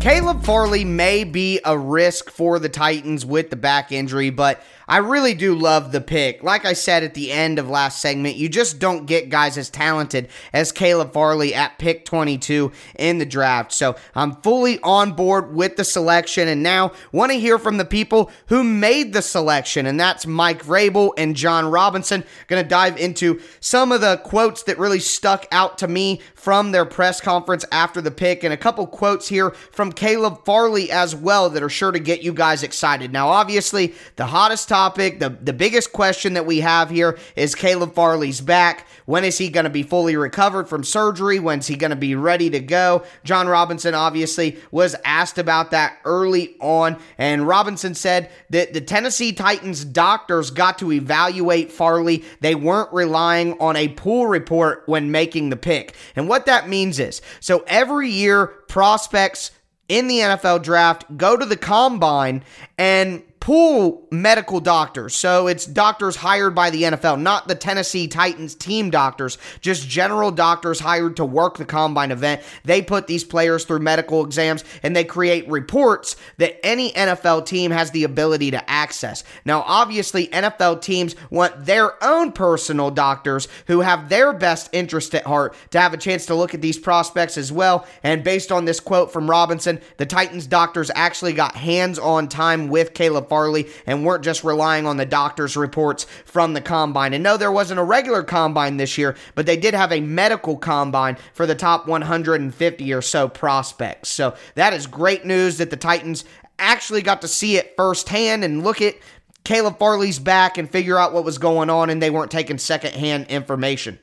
Caleb 0.03 0.43
Farley 0.43 0.83
may 0.83 1.23
be 1.23 1.61
a 1.63 1.77
risk 1.77 2.29
for 2.29 2.59
the 2.59 2.67
Titans 2.67 3.25
with 3.25 3.49
the 3.49 3.55
back 3.55 3.93
injury, 3.93 4.31
but 4.31 4.61
I 4.87 4.97
really 4.97 5.33
do 5.33 5.55
love 5.55 5.91
the 5.91 6.01
pick. 6.01 6.43
Like 6.43 6.65
I 6.65 6.73
said 6.73 7.03
at 7.03 7.13
the 7.13 7.31
end 7.31 7.59
of 7.59 7.69
last 7.69 8.01
segment, 8.01 8.35
you 8.35 8.49
just 8.49 8.79
don't 8.79 9.05
get 9.05 9.29
guys 9.29 9.57
as 9.57 9.69
talented 9.69 10.27
as 10.51 10.71
Caleb 10.71 11.13
Farley 11.13 11.53
at 11.53 11.79
pick 11.79 12.05
22 12.05 12.71
in 12.99 13.17
the 13.17 13.25
draft. 13.25 13.71
So 13.71 13.95
I'm 14.15 14.35
fully 14.37 14.79
on 14.81 15.13
board 15.13 15.55
with 15.55 15.75
the 15.75 15.83
selection 15.83 16.47
and 16.47 16.63
now 16.63 16.91
want 17.11 17.31
to 17.31 17.39
hear 17.39 17.57
from 17.57 17.77
the 17.77 17.85
people 17.85 18.31
who 18.47 18.63
made 18.63 19.13
the 19.13 19.21
selection, 19.21 19.85
and 19.85 19.99
that's 19.99 20.25
Mike 20.25 20.63
Vrabel 20.63 21.11
and 21.17 21.35
Jon 21.35 21.69
Robinson. 21.69 22.23
Going 22.47 22.61
to 22.61 22.67
dive 22.67 22.97
into 22.97 23.41
some 23.59 23.91
of 23.91 24.01
the 24.01 24.17
quotes 24.17 24.63
that 24.63 24.77
really 24.77 24.99
stuck 24.99 25.45
out 25.51 25.77
to 25.79 25.87
me 25.87 26.21
from 26.35 26.71
their 26.71 26.85
press 26.85 27.21
conference 27.21 27.65
after 27.71 28.01
the 28.01 28.11
pick, 28.11 28.43
and 28.43 28.53
a 28.53 28.57
couple 28.57 28.85
quotes 28.87 29.27
here 29.27 29.51
from 29.71 29.91
Caleb 29.91 30.43
Farley 30.45 30.91
as 30.91 31.15
well 31.15 31.49
that 31.49 31.63
are 31.63 31.69
sure 31.69 31.91
to 31.91 31.99
get 31.99 32.23
you 32.23 32.33
guys 32.33 32.63
excited. 32.63 33.13
Now, 33.13 33.29
obviously, 33.29 33.93
the 34.15 34.25
hottest 34.25 34.69
topic, 34.73 35.19
the, 35.19 35.29
the 35.29 35.53
biggest 35.53 35.93
question 35.93 36.33
that 36.33 36.47
we 36.47 36.61
have 36.61 36.89
here 36.89 37.19
is 37.35 37.53
Caleb 37.53 37.93
Farley's 37.93 38.41
back. 38.41 38.87
When 39.05 39.23
is 39.23 39.37
he 39.37 39.49
going 39.49 39.65
to 39.65 39.69
be 39.69 39.83
fully 39.83 40.15
recovered 40.15 40.67
from 40.67 40.83
surgery? 40.83 41.37
When's 41.37 41.67
he 41.67 41.75
going 41.75 41.91
to 41.91 41.95
be 41.95 42.15
ready 42.15 42.49
to 42.49 42.59
go? 42.59 43.03
Jon 43.23 43.47
Robinson 43.47 43.93
obviously 43.93 44.57
was 44.71 44.95
asked 45.05 45.37
about 45.37 45.69
that 45.69 45.99
early 46.05 46.55
on, 46.59 46.99
and 47.19 47.47
Robinson 47.47 47.93
said 47.93 48.31
that 48.49 48.73
the 48.73 48.81
Tennessee 48.81 49.31
Titans 49.31 49.85
doctors 49.85 50.49
got 50.49 50.79
to 50.79 50.91
evaluate 50.91 51.71
Farley. 51.71 52.23
They 52.39 52.55
weren't 52.55 52.91
relying 52.91 53.59
on 53.59 53.75
a 53.75 53.89
pool 53.89 54.25
report 54.25 54.85
when 54.87 55.11
making 55.11 55.51
the 55.51 55.55
pick. 55.55 55.95
And 56.15 56.27
what 56.27 56.47
that 56.47 56.67
means 56.67 56.97
is 56.97 57.21
so 57.41 57.63
every 57.67 58.09
year, 58.09 58.47
prospects 58.47 59.51
in 59.87 60.07
the 60.07 60.19
NFL 60.19 60.63
draft 60.63 61.05
go 61.17 61.37
to 61.37 61.45
the 61.45 61.57
combine 61.57 62.43
and 62.77 63.21
pool 63.43 64.07
medical 64.09 64.61
doctors. 64.61 65.13
So 65.13 65.47
it's 65.47 65.65
doctors 65.65 66.15
hired 66.15 66.55
by 66.55 66.69
the 66.69 66.83
NFL, 66.83 67.19
not 67.19 67.45
the 67.45 67.55
Tennessee 67.55 68.07
Titans 68.07 68.55
team 68.55 68.89
doctors, 68.89 69.37
just 69.59 69.85
general 69.85 70.31
doctors 70.31 70.79
hired 70.79 71.17
to 71.17 71.25
work 71.25 71.57
the 71.57 71.65
combine 71.65 72.11
event. 72.11 72.41
They 72.63 72.81
put 72.81 73.07
these 73.07 73.25
players 73.25 73.65
through 73.65 73.79
medical 73.79 74.23
exams 74.23 74.63
and 74.81 74.95
they 74.95 75.03
create 75.03 75.45
reports 75.49 76.15
that 76.37 76.65
any 76.65 76.93
NFL 76.93 77.45
team 77.45 77.71
has 77.71 77.91
the 77.91 78.05
ability 78.05 78.51
to 78.51 78.69
access. 78.69 79.25
Now, 79.43 79.63
obviously, 79.67 80.27
NFL 80.27 80.81
teams 80.81 81.13
want 81.29 81.65
their 81.65 82.01
own 82.01 82.31
personal 82.31 82.91
doctors 82.91 83.49
who 83.67 83.81
have 83.81 84.07
their 84.07 84.31
best 84.31 84.69
interest 84.71 85.13
at 85.15 85.25
heart 85.25 85.53
to 85.71 85.81
have 85.81 85.93
a 85.93 85.97
chance 85.97 86.25
to 86.27 86.35
look 86.35 86.53
at 86.53 86.61
these 86.61 86.79
prospects 86.79 87.37
as 87.37 87.51
well. 87.51 87.85
And 88.03 88.23
based 88.23 88.53
on 88.53 88.63
this 88.63 88.79
quote 88.79 89.11
from 89.11 89.29
Robinson, 89.29 89.81
the 89.97 90.05
Titans 90.05 90.47
doctors 90.47 90.89
actually 90.95 91.33
got 91.33 91.57
hands 91.57 91.99
on 91.99 92.29
time 92.29 92.69
with 92.69 92.93
Caleb 92.93 93.32
Farley 93.33 93.67
and 93.87 94.05
weren't 94.05 94.23
just 94.23 94.43
relying 94.43 94.85
on 94.85 94.97
the 94.97 95.07
doctor's 95.07 95.57
reports 95.57 96.05
from 96.23 96.53
the 96.53 96.61
combine. 96.61 97.15
And 97.15 97.23
no, 97.23 97.35
there 97.35 97.51
wasn't 97.51 97.79
a 97.79 97.83
regular 97.83 98.21
combine 98.21 98.77
this 98.77 98.95
year, 98.95 99.15
but 99.33 99.47
they 99.47 99.57
did 99.57 99.73
have 99.73 99.91
a 99.91 100.01
medical 100.01 100.55
combine 100.55 101.17
for 101.33 101.47
the 101.47 101.55
top 101.55 101.87
150 101.87 102.93
or 102.93 103.01
so 103.01 103.27
prospects. 103.27 104.09
So 104.09 104.35
that 104.53 104.71
is 104.71 104.85
great 104.85 105.25
news 105.25 105.57
that 105.57 105.71
the 105.71 105.77
Titans 105.77 106.25
actually 106.59 107.01
got 107.01 107.21
to 107.21 107.27
see 107.27 107.57
it 107.57 107.73
firsthand 107.75 108.43
and 108.43 108.63
look 108.63 108.83
at 108.83 108.97
Caleb 109.43 109.79
Farley's 109.79 110.19
back 110.19 110.59
and 110.59 110.69
figure 110.69 110.99
out 110.99 111.11
what 111.11 111.25
was 111.25 111.39
going 111.39 111.71
on, 111.71 111.89
and 111.89 111.99
they 111.99 112.11
weren't 112.11 112.29
taking 112.29 112.59
secondhand 112.59 113.25
information. 113.29 113.97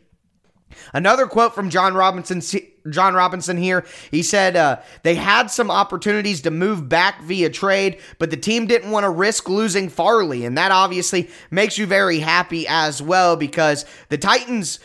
Another 0.93 1.27
quote 1.27 1.55
from 1.55 1.71
Jon 1.71 1.95
Robinson 1.95 2.41
Jon 2.89 3.15
Robinson 3.15 3.57
here. 3.57 3.85
He 4.11 4.23
said 4.23 4.57
uh, 4.57 4.81
they 5.03 5.15
had 5.15 5.51
some 5.51 5.71
opportunities 5.71 6.41
to 6.43 6.51
move 6.51 6.89
back 6.89 7.23
via 7.23 7.51
trade, 7.51 8.01
but 8.19 8.31
the 8.31 8.37
team 8.37 8.67
didn't 8.67 8.91
want 8.91 9.05
to 9.05 9.11
risk 9.11 9.49
losing 9.49 9.89
Farley, 9.89 10.45
and 10.45 10.57
that 10.57 10.73
obviously 10.73 11.31
makes 11.51 11.79
you 11.79 11.87
very 11.87 12.19
happy 12.21 12.67
as 12.69 13.03
well 13.03 13.37
because 13.37 13.85
the 14.09 14.19
Titans 14.19 14.79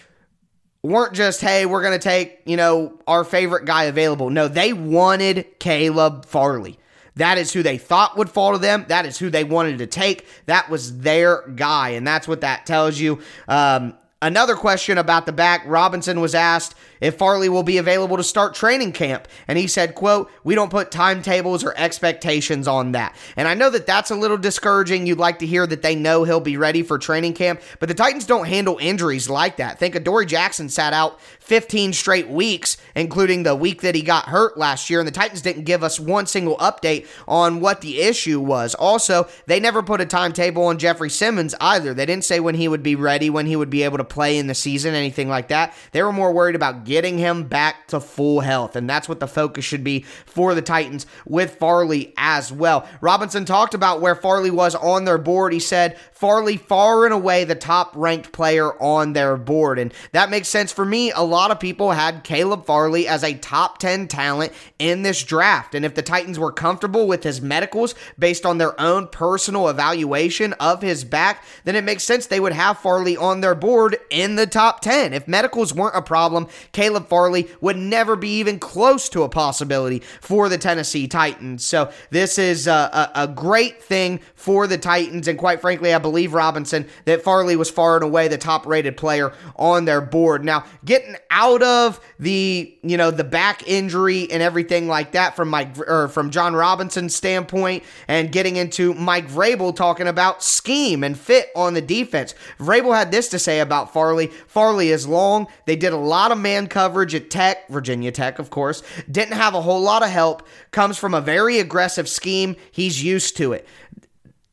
weren't 0.83 1.15
just 1.15 1.41
hey 1.41 1.65
we're 1.65 1.81
going 1.81 1.97
to 1.97 2.03
take 2.03 2.41
you 2.45 2.55
know 2.55 2.99
our 3.07 3.23
favorite 3.23 3.65
guy 3.65 3.85
available. 3.85 4.29
No, 4.29 4.47
they 4.47 4.73
wanted 4.73 5.59
Caleb 5.59 6.25
Farley. 6.25 6.79
That 7.15 7.37
is 7.37 7.53
who 7.53 7.63
they 7.63 7.77
thought 7.77 8.17
would 8.17 8.29
fall 8.29 8.51
to 8.51 8.57
them. 8.57 8.85
That 8.89 9.05
is 9.05 9.17
who 9.17 9.29
they 9.29 9.45
wanted 9.45 9.77
to 9.77 9.87
take. 9.87 10.25
That 10.47 10.69
was 10.69 10.99
their 10.99 11.47
guy, 11.55 11.89
and 11.89 12.05
that's 12.05 12.27
what 12.27 12.41
that 12.41 12.65
tells 12.65 12.99
you. 12.99 13.21
Um, 13.47 13.97
Another 14.25 14.55
question 14.55 14.97
about 14.97 15.27
the 15.27 15.31
back, 15.31 15.61
Robinson 15.67 16.19
was 16.19 16.33
asked 16.33 16.73
if 17.05 17.15
Farley 17.17 17.49
will 17.49 17.63
be 17.63 17.77
available 17.77 18.17
to 18.17 18.23
start 18.23 18.55
training 18.55 18.91
camp, 18.91 19.27
and 19.47 19.57
he 19.57 19.67
said, 19.67 19.95
quote, 19.95 20.29
"We 20.43 20.55
don't 20.55 20.71
put 20.71 20.91
timetables 20.91 21.63
or 21.63 21.73
expectations 21.77 22.67
on 22.67 22.91
that." 22.93 23.15
And 23.35 23.47
I 23.47 23.53
know 23.53 23.69
that 23.69 23.87
that's 23.87 24.11
a 24.11 24.15
little 24.15 24.37
discouraging. 24.37 25.05
You'd 25.05 25.17
like 25.17 25.39
to 25.39 25.45
hear 25.45 25.67
that 25.67 25.81
they 25.81 25.95
know 25.95 26.23
he'll 26.23 26.39
be 26.39 26.57
ready 26.57 26.83
for 26.83 26.97
training 26.97 27.33
camp, 27.33 27.61
but 27.79 27.89
the 27.89 27.95
Titans 27.95 28.25
don't 28.25 28.47
handle 28.47 28.77
injuries 28.81 29.29
like 29.29 29.57
that. 29.57 29.79
Think 29.79 29.95
Adoree 29.95 30.25
Jackson 30.25 30.69
sat 30.69 30.93
out 30.93 31.19
15 31.39 31.93
straight 31.93 32.29
weeks, 32.29 32.77
including 32.95 33.43
the 33.43 33.55
week 33.55 33.81
that 33.81 33.95
he 33.95 34.01
got 34.01 34.25
hurt 34.25 34.57
last 34.57 34.89
year, 34.89 34.99
and 34.99 35.07
the 35.07 35.11
Titans 35.11 35.41
didn't 35.41 35.63
give 35.63 35.83
us 35.83 35.99
one 35.99 36.25
single 36.25 36.57
update 36.57 37.05
on 37.27 37.59
what 37.59 37.81
the 37.81 38.01
issue 38.01 38.39
was. 38.39 38.73
Also, 38.75 39.27
they 39.45 39.59
never 39.59 39.83
put 39.83 40.01
a 40.01 40.05
timetable 40.05 40.65
on 40.65 40.79
Jeffrey 40.79 41.09
Simmons 41.09 41.53
either. 41.61 41.93
They 41.93 42.05
didn't 42.05 42.25
say 42.25 42.39
when 42.39 42.55
he 42.55 42.67
would 42.67 42.83
be 42.83 42.95
ready, 42.95 43.29
when 43.29 43.45
he 43.45 43.55
would 43.55 43.69
be 43.69 43.83
able 43.83 43.97
to 43.97 44.03
play 44.03 44.37
in 44.37 44.47
the 44.47 44.55
season, 44.55 44.95
anything 44.95 45.29
like 45.29 45.49
that. 45.49 45.73
They 45.91 46.01
were 46.01 46.11
more 46.11 46.31
worried 46.31 46.55
about 46.55 46.83
getting 46.95 47.17
him 47.17 47.43
back 47.43 47.89
to 47.89 47.99
full 47.99 48.39
health, 48.39 48.73
and 48.73 48.89
that's 48.89 49.09
what 49.09 49.19
the 49.19 49.27
focus 49.27 49.65
should 49.65 49.83
be 49.83 49.99
for 50.25 50.55
the 50.55 50.61
Titans 50.61 51.05
with 51.25 51.57
Farley 51.57 52.13
as 52.15 52.53
well. 52.53 52.87
Robinson 53.01 53.43
talked 53.43 53.73
about 53.73 53.99
where 53.99 54.15
Farley 54.15 54.49
was 54.49 54.75
on 54.75 55.03
their 55.03 55.17
board. 55.17 55.51
He 55.51 55.59
said 55.59 55.99
Farley 56.15 56.55
far 56.55 57.03
and 57.03 57.13
away 57.13 57.43
the 57.43 57.55
top 57.55 57.91
ranked 57.93 58.31
player 58.31 58.71
on 58.81 59.11
their 59.11 59.35
board, 59.35 59.77
and 59.77 59.93
that 60.13 60.29
makes 60.29 60.47
sense 60.47 60.71
for 60.71 60.85
me. 60.85 61.11
A 61.11 61.21
lot 61.21 61.51
of 61.51 61.59
people 61.59 61.91
had 61.91 62.23
Caleb 62.23 62.65
Farley 62.65 63.05
as 63.05 63.21
a 63.21 63.33
top 63.33 63.79
10 63.79 64.07
talent 64.07 64.53
in 64.79 65.01
this 65.01 65.21
draft, 65.25 65.75
and 65.75 65.83
if 65.83 65.93
the 65.93 66.01
Titans 66.01 66.39
were 66.39 66.53
comfortable 66.53 67.05
with 67.05 67.25
his 67.25 67.41
medicals 67.41 67.95
based 68.17 68.45
on 68.45 68.59
their 68.59 68.79
own 68.79 69.07
personal 69.07 69.67
evaluation 69.67 70.53
of 70.53 70.81
his 70.81 71.03
back, 71.03 71.43
then 71.65 71.75
it 71.75 71.83
makes 71.83 72.05
sense 72.05 72.27
they 72.27 72.39
would 72.39 72.53
have 72.53 72.79
Farley 72.79 73.17
on 73.17 73.41
their 73.41 73.53
board 73.53 73.97
in 74.09 74.37
the 74.37 74.47
top 74.47 74.79
10. 74.79 75.11
If 75.11 75.27
medicals 75.27 75.73
weren't 75.73 75.97
a 75.97 76.01
problem, 76.01 76.47
Caleb 76.71 77.09
Farley 77.09 77.49
would 77.59 77.75
never 77.75 78.15
be 78.15 78.39
even 78.39 78.57
close 78.57 79.09
to 79.09 79.23
a 79.23 79.29
possibility 79.29 79.99
for 80.21 80.47
the 80.47 80.57
Tennessee 80.57 81.09
Titans. 81.09 81.65
So 81.65 81.91
this 82.09 82.39
is 82.39 82.67
a, 82.67 83.11
a, 83.15 83.23
a 83.23 83.27
great 83.27 83.83
thing 83.83 84.21
for 84.33 84.65
the 84.65 84.77
Titans, 84.77 85.27
and 85.27 85.37
quite 85.37 85.59
frankly, 85.59 85.93
I 85.93 86.05
believe 86.05 86.14
Robinson 86.23 86.87
that 87.05 87.21
Farley 87.21 87.55
was 87.55 87.69
far 87.69 87.95
and 87.95 88.03
away 88.03 88.27
the 88.27 88.37
top 88.37 88.65
rated 88.65 88.97
player 88.97 89.33
on 89.55 89.85
their 89.85 90.01
board. 90.01 90.43
Now, 90.43 90.65
getting 90.83 91.15
out 91.29 91.61
of 91.61 91.99
the 92.19 92.77
you 92.81 92.97
know 92.97 93.11
the 93.11 93.23
back 93.23 93.67
injury 93.67 94.29
and 94.31 94.41
everything 94.41 94.87
like 94.87 95.11
that 95.11 95.35
from 95.35 95.49
Mike 95.49 95.77
or 95.87 96.07
from 96.07 96.29
Jon 96.29 96.55
Robinson's 96.55 97.15
standpoint, 97.15 97.83
and 98.07 98.31
getting 98.31 98.55
into 98.55 98.93
Mike 98.93 99.27
Vrabel 99.27 99.75
talking 99.75 100.07
about 100.07 100.43
scheme 100.43 101.03
and 101.03 101.17
fit 101.17 101.49
on 101.55 101.73
the 101.73 101.81
defense. 101.81 102.33
Vrabel 102.59 102.95
had 102.95 103.11
this 103.11 103.27
to 103.29 103.39
say 103.39 103.59
about 103.59 103.93
Farley. 103.93 104.27
Farley 104.47 104.89
is 104.89 105.07
long. 105.07 105.47
They 105.65 105.75
did 105.75 105.93
a 105.93 105.97
lot 105.97 106.31
of 106.31 106.39
man 106.39 106.67
coverage 106.67 107.13
at 107.13 107.29
Tech, 107.29 107.67
Virginia 107.69 108.11
Tech, 108.11 108.39
of 108.39 108.49
course. 108.49 108.81
Didn't 109.09 109.33
have 109.33 109.53
a 109.53 109.61
whole 109.61 109.81
lot 109.81 110.03
of 110.03 110.09
help. 110.09 110.47
Comes 110.71 110.97
from 110.97 111.13
a 111.13 111.21
very 111.21 111.59
aggressive 111.59 112.07
scheme. 112.07 112.55
He's 112.71 113.03
used 113.03 113.37
to 113.37 113.53
it. 113.53 113.67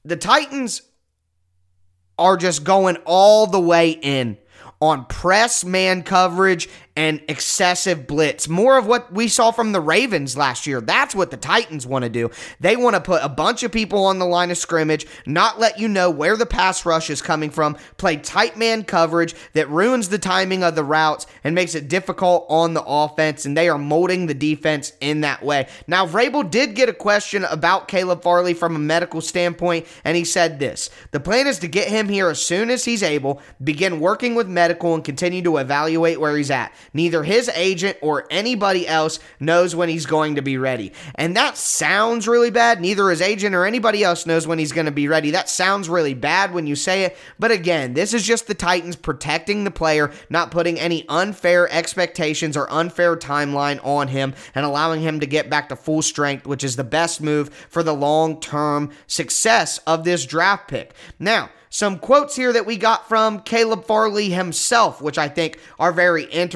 The 0.05 0.17
Titans 0.17 0.83
are 2.23 2.37
just 2.37 2.63
going 2.63 2.97
all 3.05 3.49
the 3.49 3.61
way 3.61 3.91
in 3.91 4.39
on 4.81 5.05
press 5.07 5.65
man 5.65 6.03
coverage 6.03 6.69
and 6.95 7.23
excessive 7.29 8.07
blitz. 8.07 8.49
More 8.49 8.77
of 8.77 8.87
what 8.87 9.13
we 9.13 9.29
saw 9.29 9.51
from 9.51 9.73
the 9.73 9.81
Ravens 9.81 10.37
last 10.37 10.67
year. 10.67 10.81
That's 10.81 11.15
what 11.15 11.31
the 11.31 11.37
Titans 11.37 11.87
want 11.87 12.03
to 12.05 12.11
do. 12.11 12.31
They 12.61 12.77
want 12.77 12.95
to 12.95 13.01
put 13.01 13.25
a 13.25 13.29
bunch 13.29 13.63
of 13.63 13.73
people 13.73 14.05
on 14.05 14.19
the 14.19 14.27
line 14.27 14.51
of 14.51 14.59
scrimmage, 14.59 15.07
not 15.25 15.59
let 15.59 15.79
you 15.79 15.89
know 15.89 16.11
where 16.11 16.37
the 16.37 16.45
pass 16.45 16.85
rush 16.85 17.09
is 17.09 17.23
coming 17.23 17.51
from, 17.51 17.79
play 17.97 18.17
tight 18.17 18.59
man 18.59 18.85
coverage 18.85 19.35
that 19.55 19.71
ruins 19.71 20.11
the 20.11 20.19
timing 20.19 20.63
of 20.63 20.75
the 20.75 20.85
routes 20.85 21.27
and 21.45 21.55
makes 21.55 21.75
it 21.75 21.89
difficult 21.89 22.47
on 22.49 22.75
the 22.75 22.85
offense, 22.85 23.47
and 23.47 23.57
they 23.57 23.69
are 23.69 23.79
molding 23.79 24.27
the 24.27 24.35
defense 24.35 24.93
in 25.01 25.23
that 25.23 25.43
way. 25.43 25.69
Now, 25.87 26.07
Vrabel 26.07 26.51
did 26.51 26.75
get 26.75 26.89
a 26.89 26.95
question 26.95 27.45
about 27.45 27.89
Caleb 27.89 28.23
Farley 28.23 28.55
from 28.55 28.77
a 28.77 28.79
medical 28.79 29.23
standpoint, 29.23 29.87
and 30.05 30.17
he 30.17 30.25
said 30.25 30.59
this 30.59 30.91
The 31.11 31.21
plan 31.21 31.47
is 31.47 31.59
to 31.61 31.69
get 31.69 31.89
him 31.89 32.09
here 32.09 32.29
as 32.29 32.43
soon 32.43 32.71
as 32.71 32.85
he's 32.85 33.03
able, 33.03 33.41
begin 33.63 33.99
working 33.99 34.35
with 34.35 34.49
medical, 34.49 34.95
and 34.95 35.03
continue 35.03 35.43
to 35.43 35.57
evaluate 35.57 36.21
where 36.21 36.37
he's 36.37 36.51
at. 36.51 36.73
Neither 36.93 37.23
his 37.23 37.49
agent 37.51 37.99
or 38.01 38.27
anybody 38.31 38.87
else 38.87 39.19
knows 39.41 39.75
when 39.75 39.89
he's 39.89 40.07
going 40.07 40.37
to 40.37 40.43
be 40.43 40.59
ready. 40.59 40.93
And 41.15 41.37
that 41.37 41.57
sounds 41.57 42.29
really 42.29 42.51
bad. 42.51 42.81
Neither 42.81 43.11
his 43.11 43.21
agent 43.21 43.55
or 43.55 43.65
anybody 43.65 44.05
else 44.05 44.27
knows 44.27 44.47
when 44.47 44.59
he's 44.59 44.73
going 44.73 44.87
to 44.87 44.93
be 44.93 45.09
ready. 45.09 45.31
That 45.31 45.49
sounds 45.49 45.89
really 45.89 46.15
bad 46.15 46.53
when 46.53 46.67
you 46.67 46.77
say 46.77 47.05
it. 47.05 47.17
But 47.39 47.51
again, 47.51 47.95
this 47.95 48.15
is 48.15 48.23
just 48.25 48.47
the 48.47 48.55
Titans 48.55 48.97
protecting 48.97 49.65
the 49.65 49.71
player, 49.71 50.11
not 50.31 50.51
putting 50.51 50.79
any 50.79 51.07
unfair 51.09 51.71
expectations 51.71 52.57
or 52.57 52.71
unfair 52.73 53.17
timeline 53.17 53.85
on 53.85 54.09
him 54.09 54.35
and 54.55 54.65
allowing 54.65 55.01
him 55.01 55.21
to 55.21 55.27
get 55.27 55.51
back 55.51 55.69
to 55.69 55.77
full 55.77 56.03
strength, 56.03 56.47
which 56.47 56.65
is 56.65 56.77
the 56.77 56.85
best 56.85 57.21
move 57.21 57.49
for 57.69 57.83
the 57.83 57.95
long 57.95 58.41
term 58.41 58.91
success 59.07 59.79
of 59.87 60.05
this 60.05 60.27
draft 60.27 60.69
pick. 60.69 60.95
Now, 61.19 61.51
some 61.73 61.99
quotes 61.99 62.37
here 62.37 62.53
that 62.53 62.67
we 62.67 62.77
got 62.77 63.09
from 63.09 63.41
Caleb 63.41 63.87
Farley 63.87 64.29
himself, 64.29 65.01
which 65.01 65.17
I 65.17 65.29
think 65.29 65.59
are 65.79 65.91
very 65.91 66.25
interesting. 66.25 66.53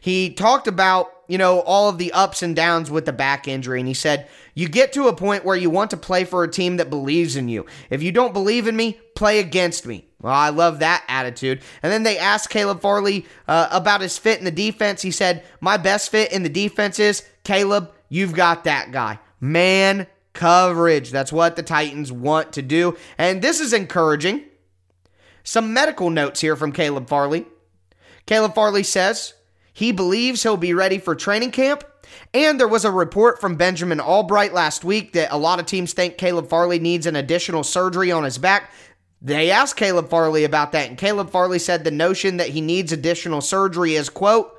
He 0.00 0.30
talked 0.30 0.66
about, 0.66 1.12
you 1.28 1.38
know, 1.38 1.60
all 1.60 1.88
of 1.88 1.98
the 1.98 2.12
ups 2.12 2.42
and 2.42 2.54
downs 2.54 2.90
with 2.90 3.06
the 3.06 3.12
back 3.12 3.48
injury, 3.48 3.78
and 3.80 3.88
he 3.88 3.94
said, 3.94 4.28
You 4.54 4.68
get 4.68 4.92
to 4.94 5.08
a 5.08 5.14
point 5.14 5.44
where 5.44 5.56
you 5.56 5.70
want 5.70 5.90
to 5.90 5.96
play 5.96 6.24
for 6.24 6.44
a 6.44 6.50
team 6.50 6.76
that 6.76 6.90
believes 6.90 7.36
in 7.36 7.48
you. 7.48 7.66
If 7.90 8.02
you 8.02 8.12
don't 8.12 8.32
believe 8.32 8.66
in 8.66 8.76
me, 8.76 9.00
play 9.14 9.38
against 9.38 9.86
me. 9.86 10.06
Well, 10.20 10.34
I 10.34 10.50
love 10.50 10.78
that 10.78 11.04
attitude. 11.08 11.62
And 11.82 11.92
then 11.92 12.02
they 12.02 12.18
asked 12.18 12.50
Caleb 12.50 12.80
Farley 12.80 13.26
uh, 13.48 13.68
about 13.72 14.00
his 14.00 14.18
fit 14.18 14.38
in 14.38 14.44
the 14.44 14.50
defense. 14.50 15.02
He 15.02 15.10
said, 15.10 15.44
My 15.60 15.76
best 15.76 16.10
fit 16.10 16.32
in 16.32 16.42
the 16.42 16.48
defense 16.48 16.98
is 16.98 17.24
Caleb, 17.44 17.92
you've 18.08 18.34
got 18.34 18.64
that 18.64 18.92
guy. 18.92 19.18
Man 19.40 20.06
coverage. 20.32 21.10
That's 21.10 21.32
what 21.32 21.56
the 21.56 21.62
Titans 21.62 22.12
want 22.12 22.52
to 22.54 22.62
do. 22.62 22.96
And 23.18 23.42
this 23.42 23.60
is 23.60 23.72
encouraging. 23.72 24.44
Some 25.44 25.72
medical 25.72 26.10
notes 26.10 26.40
here 26.40 26.56
from 26.56 26.72
Caleb 26.72 27.08
Farley. 27.08 27.46
Caleb 28.26 28.54
Farley 28.54 28.82
says 28.82 29.34
he 29.72 29.92
believes 29.92 30.42
he'll 30.42 30.56
be 30.56 30.74
ready 30.74 30.98
for 30.98 31.14
training 31.14 31.50
camp. 31.50 31.84
And 32.34 32.60
there 32.60 32.68
was 32.68 32.84
a 32.84 32.90
report 32.90 33.40
from 33.40 33.56
Benjamin 33.56 33.98
Allbright 33.98 34.52
last 34.52 34.84
week 34.84 35.14
that 35.14 35.32
a 35.32 35.38
lot 35.38 35.60
of 35.60 35.66
teams 35.66 35.92
think 35.92 36.18
Caleb 36.18 36.48
Farley 36.48 36.78
needs 36.78 37.06
an 37.06 37.16
additional 37.16 37.64
surgery 37.64 38.12
on 38.12 38.24
his 38.24 38.38
back. 38.38 38.70
They 39.22 39.50
asked 39.50 39.76
Caleb 39.76 40.10
Farley 40.10 40.44
about 40.44 40.72
that, 40.72 40.88
and 40.88 40.98
Caleb 40.98 41.30
Farley 41.30 41.58
said 41.58 41.84
the 41.84 41.90
notion 41.90 42.38
that 42.38 42.48
he 42.48 42.60
needs 42.60 42.92
additional 42.92 43.40
surgery 43.40 43.94
is, 43.94 44.10
quote, 44.10 44.52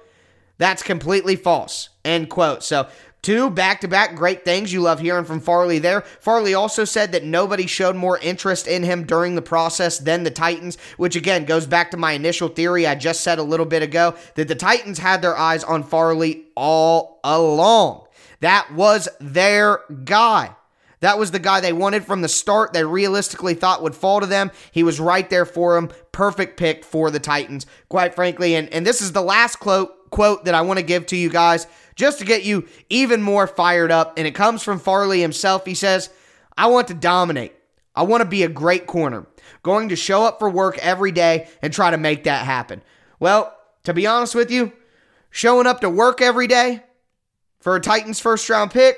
that's 0.57 0.81
completely 0.81 1.35
false, 1.35 1.89
end 2.05 2.29
quote. 2.29 2.63
So 2.63 2.87
Two 3.23 3.49
back 3.49 3.79
to 3.81 3.87
back 3.87 4.15
great 4.15 4.43
things 4.43 4.73
you 4.73 4.81
love 4.81 4.99
hearing 4.99 5.23
from 5.23 5.39
Farley 5.39 5.79
there. 5.79 6.01
Farley 6.01 6.53
also 6.53 6.83
said 6.83 7.13
that 7.13 7.23
nobody 7.23 7.65
showed 7.65 7.95
more 7.95 8.19
interest 8.19 8.67
in 8.67 8.83
him 8.83 9.05
during 9.05 9.35
the 9.35 9.41
process 9.41 9.97
than 9.97 10.23
the 10.23 10.29
Titans, 10.29 10.77
which 10.97 11.15
again 11.15 11.45
goes 11.45 11.65
back 11.65 11.89
to 11.91 11.97
my 11.97 12.11
initial 12.11 12.49
theory 12.49 12.85
I 12.85 12.95
just 12.95 13.21
said 13.21 13.39
a 13.39 13.43
little 13.43 13.65
bit 13.65 13.81
ago 13.81 14.15
that 14.35 14.49
the 14.49 14.55
Titans 14.55 14.99
had 14.99 15.21
their 15.21 15.37
eyes 15.37 15.63
on 15.63 15.83
Farley 15.83 16.47
all 16.57 17.21
along. 17.23 18.07
That 18.41 18.73
was 18.73 19.07
their 19.21 19.79
guy. 20.03 20.53
That 20.99 21.17
was 21.17 21.31
the 21.31 21.39
guy 21.39 21.61
they 21.61 21.71
wanted 21.71 22.03
from 22.03 22.21
the 22.21 22.29
start. 22.29 22.73
They 22.73 22.83
realistically 22.83 23.53
thought 23.53 23.83
would 23.83 23.95
fall 23.95 24.19
to 24.19 24.25
them. 24.25 24.51
He 24.73 24.83
was 24.83 24.99
right 24.99 25.29
there 25.29 25.45
for 25.45 25.75
them. 25.75 25.91
Perfect 26.11 26.57
pick 26.57 26.83
for 26.83 27.09
the 27.09 27.19
Titans, 27.21 27.65
quite 27.87 28.15
frankly. 28.15 28.55
And, 28.55 28.67
and 28.69 28.85
this 28.85 29.01
is 29.01 29.13
the 29.13 29.21
last 29.21 29.57
quote, 29.57 30.09
quote 30.11 30.43
that 30.43 30.55
I 30.55 30.61
want 30.61 30.79
to 30.79 30.85
give 30.85 31.05
to 31.07 31.15
you 31.15 31.29
guys 31.29 31.67
just 31.95 32.19
to 32.19 32.25
get 32.25 32.43
you 32.43 32.67
even 32.89 33.21
more 33.21 33.47
fired 33.47 33.91
up. 33.91 34.17
And 34.17 34.27
it 34.27 34.35
comes 34.35 34.63
from 34.63 34.79
Farley 34.79 35.21
himself. 35.21 35.65
He 35.65 35.75
says, 35.75 36.09
I 36.57 36.67
want 36.67 36.87
to 36.89 36.93
dominate. 36.93 37.53
I 37.95 38.03
want 38.03 38.21
to 38.21 38.29
be 38.29 38.43
a 38.43 38.49
great 38.49 38.87
corner, 38.87 39.27
going 39.61 39.89
to 39.89 39.95
show 39.95 40.23
up 40.23 40.39
for 40.39 40.49
work 40.49 40.77
every 40.79 41.11
day 41.11 41.47
and 41.61 41.71
try 41.71 41.91
to 41.91 41.97
make 41.97 42.23
that 42.23 42.45
happen. 42.45 42.81
Well, 43.19 43.55
to 43.83 43.93
be 43.93 44.07
honest 44.07 44.33
with 44.33 44.49
you, 44.49 44.73
showing 45.29 45.67
up 45.67 45.81
to 45.81 45.89
work 45.89 46.21
every 46.21 46.47
day 46.47 46.83
for 47.59 47.75
a 47.75 47.79
Titans 47.79 48.19
first 48.19 48.49
round 48.49 48.71
pick, 48.71 48.97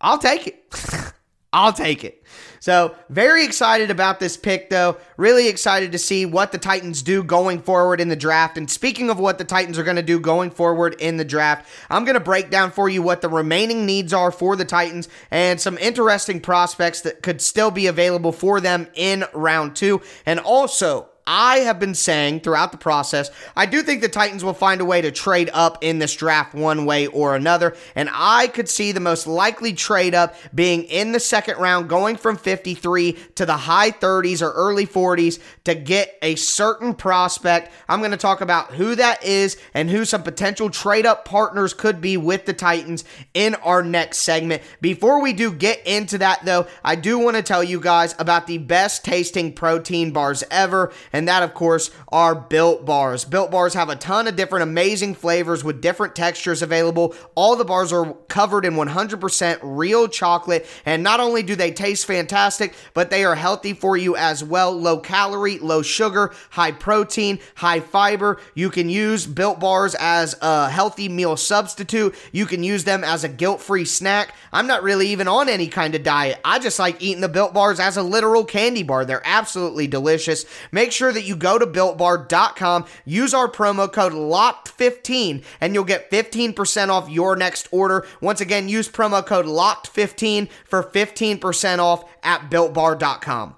I'll 0.00 0.18
take 0.18 0.46
it. 0.46 0.64
I'll 1.50 1.72
take 1.72 2.04
it. 2.04 2.22
So, 2.60 2.94
very 3.08 3.44
excited 3.44 3.90
about 3.90 4.20
this 4.20 4.36
pick, 4.36 4.68
though. 4.68 4.98
Really 5.16 5.48
excited 5.48 5.92
to 5.92 5.98
see 5.98 6.26
what 6.26 6.52
the 6.52 6.58
Titans 6.58 7.02
do 7.02 7.22
going 7.22 7.62
forward 7.62 8.02
in 8.02 8.08
the 8.08 8.16
draft. 8.16 8.58
And 8.58 8.70
speaking 8.70 9.08
of 9.08 9.18
what 9.18 9.38
the 9.38 9.44
Titans 9.44 9.78
are 9.78 9.84
going 9.84 9.96
to 9.96 10.02
do 10.02 10.20
going 10.20 10.50
forward 10.50 10.94
in 11.00 11.16
the 11.16 11.24
draft, 11.24 11.66
I'm 11.88 12.04
going 12.04 12.14
to 12.14 12.20
break 12.20 12.50
down 12.50 12.70
for 12.70 12.90
you 12.90 13.00
what 13.00 13.22
the 13.22 13.30
remaining 13.30 13.86
needs 13.86 14.12
are 14.12 14.30
for 14.30 14.56
the 14.56 14.66
Titans 14.66 15.08
and 15.30 15.58
some 15.58 15.78
interesting 15.78 16.40
prospects 16.40 17.00
that 17.02 17.22
could 17.22 17.40
still 17.40 17.70
be 17.70 17.86
available 17.86 18.32
for 18.32 18.60
them 18.60 18.86
in 18.94 19.24
round 19.32 19.74
two. 19.74 20.02
And 20.26 20.40
also, 20.40 21.08
I 21.30 21.58
have 21.58 21.78
been 21.78 21.94
saying 21.94 22.40
throughout 22.40 22.72
the 22.72 22.78
process, 22.78 23.30
I 23.54 23.66
do 23.66 23.82
think 23.82 24.00
the 24.00 24.08
Titans 24.08 24.42
will 24.42 24.54
find 24.54 24.80
a 24.80 24.84
way 24.86 25.02
to 25.02 25.12
trade 25.12 25.50
up 25.52 25.76
in 25.82 25.98
this 25.98 26.16
draft 26.16 26.54
one 26.54 26.86
way 26.86 27.06
or 27.06 27.36
another. 27.36 27.76
And 27.94 28.08
I 28.10 28.46
could 28.48 28.66
see 28.66 28.92
the 28.92 29.00
most 29.00 29.26
likely 29.26 29.74
trade 29.74 30.14
up 30.14 30.34
being 30.54 30.84
in 30.84 31.12
the 31.12 31.20
second 31.20 31.58
round, 31.58 31.90
going 31.90 32.16
from 32.16 32.38
53 32.38 33.12
to 33.34 33.44
the 33.44 33.58
high 33.58 33.90
30s 33.90 34.40
or 34.40 34.52
early 34.52 34.86
40s 34.86 35.38
to 35.64 35.74
get 35.74 36.16
a 36.22 36.34
certain 36.36 36.94
prospect. 36.94 37.72
I'm 37.90 37.98
going 37.98 38.12
to 38.12 38.16
talk 38.16 38.40
about 38.40 38.72
who 38.72 38.94
that 38.94 39.22
is 39.22 39.58
and 39.74 39.90
who 39.90 40.06
some 40.06 40.22
potential 40.22 40.70
trade 40.70 41.04
up 41.04 41.26
partners 41.26 41.74
could 41.74 42.00
be 42.00 42.16
with 42.16 42.46
the 42.46 42.54
Titans 42.54 43.04
in 43.34 43.54
our 43.56 43.82
next 43.82 44.20
segment. 44.20 44.62
Before 44.80 45.20
we 45.20 45.34
do 45.34 45.52
get 45.52 45.86
into 45.86 46.16
that, 46.18 46.46
though, 46.46 46.66
I 46.82 46.94
do 46.94 47.18
want 47.18 47.36
to 47.36 47.42
tell 47.42 47.62
you 47.62 47.80
guys 47.80 48.14
about 48.18 48.46
the 48.46 48.56
best 48.56 49.04
tasting 49.04 49.52
protein 49.52 50.12
bars 50.12 50.42
ever 50.50 50.90
and 51.12 51.17
that, 51.26 51.42
of 51.42 51.54
course, 51.54 51.90
are 52.12 52.34
Built 52.34 52.84
Bars. 52.84 53.24
Built 53.24 53.50
Bars 53.50 53.74
have 53.74 53.88
a 53.88 53.96
ton 53.96 54.28
of 54.28 54.36
different 54.36 54.62
amazing 54.62 55.14
flavors 55.14 55.64
with 55.64 55.80
different 55.80 56.14
textures 56.14 56.62
available. 56.62 57.14
All 57.34 57.56
the 57.56 57.64
bars 57.64 57.92
are 57.92 58.12
covered 58.28 58.64
in 58.64 58.74
100% 58.74 59.58
real 59.62 60.06
chocolate, 60.06 60.66
and 60.84 61.02
not 61.02 61.20
only 61.20 61.42
do 61.42 61.56
they 61.56 61.70
taste 61.70 62.06
fantastic, 62.06 62.74
but 62.94 63.10
they 63.10 63.24
are 63.24 63.34
healthy 63.34 63.72
for 63.72 63.96
you 63.96 64.16
as 64.16 64.44
well. 64.44 64.72
Low 64.72 64.98
calorie, 64.98 65.58
low 65.58 65.82
sugar, 65.82 66.34
high 66.50 66.72
protein, 66.72 67.38
high 67.56 67.80
fiber. 67.80 68.40
You 68.54 68.70
can 68.70 68.88
use 68.90 69.26
Built 69.26 69.60
Bars 69.60 69.96
as 69.98 70.36
a 70.42 70.68
healthy 70.68 71.08
meal 71.08 71.36
substitute. 71.36 72.14
You 72.32 72.46
can 72.46 72.62
use 72.62 72.84
them 72.84 73.02
as 73.02 73.24
a 73.24 73.28
guilt 73.28 73.60
free 73.60 73.84
snack. 73.84 74.34
I'm 74.52 74.66
not 74.66 74.82
really 74.82 75.08
even 75.08 75.28
on 75.28 75.48
any 75.48 75.68
kind 75.68 75.94
of 75.94 76.02
diet. 76.02 76.40
I 76.44 76.58
just 76.58 76.78
like 76.78 77.02
eating 77.02 77.20
the 77.20 77.28
Built 77.28 77.54
Bars 77.54 77.80
as 77.80 77.96
a 77.96 78.02
literal 78.02 78.44
candy 78.44 78.82
bar. 78.82 79.04
They're 79.04 79.22
absolutely 79.24 79.86
delicious. 79.86 80.44
Make 80.72 80.92
sure 80.92 81.07
that 81.12 81.24
you 81.24 81.36
go 81.36 81.58
to 81.58 81.66
builtbar.com, 81.66 82.86
use 83.04 83.34
our 83.34 83.48
promo 83.48 83.92
code 83.92 84.12
LOCKED15, 84.12 85.44
and 85.60 85.74
you'll 85.74 85.84
get 85.84 86.10
15% 86.10 86.88
off 86.88 87.08
your 87.08 87.36
next 87.36 87.68
order. 87.70 88.06
Once 88.20 88.40
again, 88.40 88.68
use 88.68 88.88
promo 88.88 89.24
code 89.24 89.46
LOCKED15 89.46 90.48
for 90.64 90.82
15% 90.82 91.78
off 91.78 92.04
at 92.22 92.50
builtbar.com. 92.50 93.54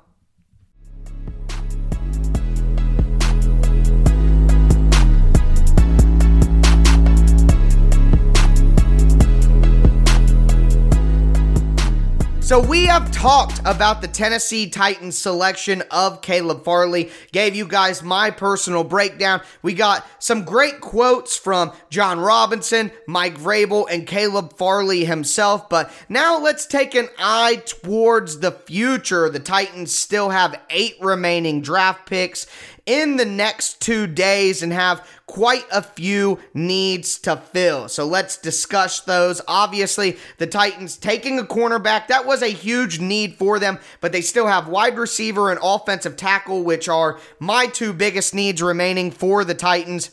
So 12.50 12.58
we 12.58 12.86
have 12.86 13.12
talked 13.12 13.60
about 13.64 14.00
the 14.00 14.08
Tennessee 14.08 14.68
Titans 14.68 15.16
selection 15.16 15.84
of 15.92 16.20
Caleb 16.20 16.64
Farley, 16.64 17.12
gave 17.30 17.54
you 17.54 17.64
guys 17.64 18.02
my 18.02 18.32
personal 18.32 18.82
breakdown. 18.82 19.42
We 19.62 19.72
got 19.72 20.04
some 20.18 20.42
great 20.42 20.80
quotes 20.80 21.36
from 21.36 21.70
Jon 21.90 22.18
Robinson, 22.18 22.90
Mike 23.06 23.38
Vrabel, 23.38 23.86
and 23.88 24.04
Caleb 24.04 24.56
Farley 24.56 25.04
himself. 25.04 25.68
But 25.68 25.92
now 26.08 26.40
let's 26.40 26.66
take 26.66 26.96
an 26.96 27.08
eye 27.20 27.62
towards 27.66 28.40
the 28.40 28.50
future. 28.50 29.30
The 29.30 29.38
Titans 29.38 29.94
still 29.94 30.30
have 30.30 30.60
eight 30.70 30.96
remaining 31.00 31.60
draft 31.60 32.06
picks 32.06 32.48
in 32.90 33.16
the 33.16 33.24
next 33.24 33.80
two 33.80 34.08
days 34.08 34.64
and 34.64 34.72
have 34.72 35.06
quite 35.26 35.64
a 35.70 35.80
few 35.80 36.40
needs 36.52 37.20
to 37.20 37.36
fill. 37.36 37.88
So 37.88 38.04
let's 38.04 38.36
discuss 38.36 38.98
those. 38.98 39.40
Obviously, 39.46 40.16
the 40.38 40.48
Titans 40.48 40.96
taking 40.96 41.38
a 41.38 41.44
cornerback, 41.44 42.08
that 42.08 42.26
was 42.26 42.42
a 42.42 42.48
huge 42.48 42.98
need 42.98 43.36
for 43.36 43.60
them, 43.60 43.78
but 44.00 44.10
they 44.10 44.22
still 44.22 44.48
have 44.48 44.66
wide 44.66 44.98
receiver 44.98 45.52
and 45.52 45.60
offensive 45.62 46.16
tackle, 46.16 46.64
which 46.64 46.88
are 46.88 47.20
my 47.38 47.66
two 47.66 47.92
biggest 47.92 48.34
needs 48.34 48.60
remaining 48.60 49.12
for 49.12 49.44
the 49.44 49.54
Titans 49.54 50.10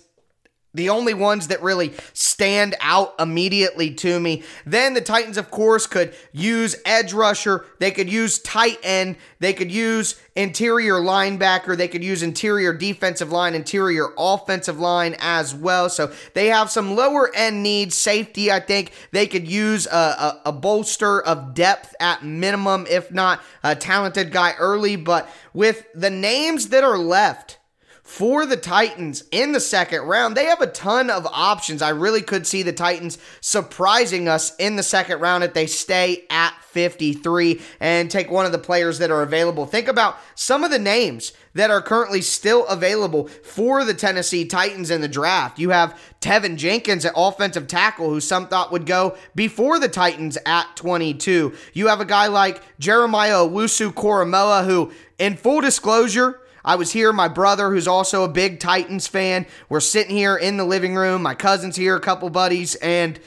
the 0.73 0.89
only 0.89 1.13
ones 1.13 1.47
that 1.47 1.62
really 1.63 1.93
stand 2.13 2.75
out 2.82 3.15
immediately 3.19 3.93
to 3.95 4.19
me. 4.19 4.43
Then 4.65 4.93
the 4.93 5.01
Titans, 5.01 5.38
of 5.38 5.49
course, 5.49 5.88
could 5.88 6.13
use 6.32 6.75
edge 6.86 7.13
rusher. 7.13 7.65
They 7.80 7.91
could 7.91 8.12
use 8.12 8.39
tight 8.39 8.77
end. 8.84 9.15
They 9.39 9.53
could 9.53 9.71
use 9.71 10.21
interior 10.36 10.95
linebacker. 10.95 11.75
They 11.75 11.88
could 11.88 12.03
use 12.03 12.21
interior 12.21 12.73
defensive 12.73 13.32
line, 13.32 13.56
interior 13.56 14.10
offensive 14.17 14.80
line 14.80 15.15
as 15.19 15.56
well. 15.56 15.89
So 15.89 16.12
they 16.36 16.47
have 16.47 16.69
some 16.69 16.95
lower 16.95 17.34
end 17.34 17.63
needs. 17.63 17.95
Safety, 17.95 18.51
I 18.51 18.60
think 18.60 18.91
they 19.12 19.25
could 19.25 19.47
use 19.47 19.88
a, 19.88 19.89
a, 19.89 20.41
a 20.47 20.51
bolster 20.51 21.21
of 21.21 21.56
depth 21.56 21.95
at 21.99 22.23
minimum, 22.23 22.86
if 22.89 23.12
not 23.12 23.41
a 23.63 23.75
talented 23.75 24.32
guy 24.32 24.53
early. 24.60 24.95
But 24.95 25.27
with 25.53 25.88
the 25.95 26.12
names 26.12 26.69
that 26.69 26.84
are 26.84 26.99
left, 26.99 27.58
for 28.07 28.45
the 28.45 28.55
Titans 28.55 29.25
in 29.31 29.51
the 29.51 29.59
second 29.59 30.03
round. 30.03 30.37
They 30.37 30.45
have 30.45 30.61
a 30.61 30.67
ton 30.67 31.09
of 31.09 31.27
options. 31.29 31.81
I 31.81 31.89
really 31.89 32.21
could 32.21 32.47
see 32.47 32.63
the 32.63 32.71
Titans 32.71 33.17
surprising 33.41 34.29
us 34.29 34.55
in 34.55 34.77
the 34.77 34.81
second 34.81 35.19
round 35.19 35.43
if 35.43 35.53
they 35.53 35.67
stay 35.67 36.23
at 36.29 36.53
53 36.69 37.59
and 37.81 38.09
take 38.09 38.31
one 38.31 38.45
of 38.45 38.53
the 38.53 38.59
players 38.59 38.99
that 38.99 39.11
are 39.11 39.23
available. 39.23 39.65
Think 39.65 39.89
about 39.89 40.17
some 40.35 40.63
of 40.63 40.71
the 40.71 40.79
names 40.79 41.33
that 41.53 41.69
are 41.69 41.81
currently 41.81 42.21
still 42.21 42.65
available 42.67 43.27
for 43.27 43.83
the 43.83 43.93
Tennessee 43.93 44.45
Titans 44.45 44.89
in 44.89 45.01
the 45.01 45.09
draft. 45.09 45.59
You 45.59 45.71
have 45.71 45.99
Teven 46.21 46.55
Jenkins 46.55 47.03
at 47.03 47.11
offensive 47.13 47.67
tackle, 47.67 48.09
who 48.09 48.21
some 48.21 48.47
thought 48.47 48.71
would 48.71 48.85
go 48.85 49.17
before 49.35 49.79
the 49.79 49.89
Titans 49.89 50.37
at 50.45 50.77
22. 50.77 51.53
You 51.73 51.87
have 51.87 51.99
a 51.99 52.05
guy 52.05 52.27
like 52.27 52.61
Jeremiah 52.79 53.45
Owusu 53.45 53.91
Koramoah, 53.91 54.65
who, 54.65 54.93
in 55.19 55.35
full 55.35 55.59
disclosure, 55.59 56.39
I 56.67 56.75
was 56.75 56.91
here, 56.91 57.13
my 57.13 57.30
brother, 57.30 57.69
who's 57.69 57.88
also 57.88 58.25
a 58.25 58.27
big 58.27 58.60
Titans 58.60 59.08
fan. 59.08 59.45
We're 59.69 59.80
sitting 59.80 60.13
here 60.13 60.36
in 60.36 60.58
the 60.58 60.65
living 60.65 60.95
room. 60.95 61.23
My 61.23 61.34
cousin's 61.34 61.77
here, 61.77 61.95
a 61.95 62.01
couple 62.01 62.30
buddies, 62.30 62.75
and 62.75 63.17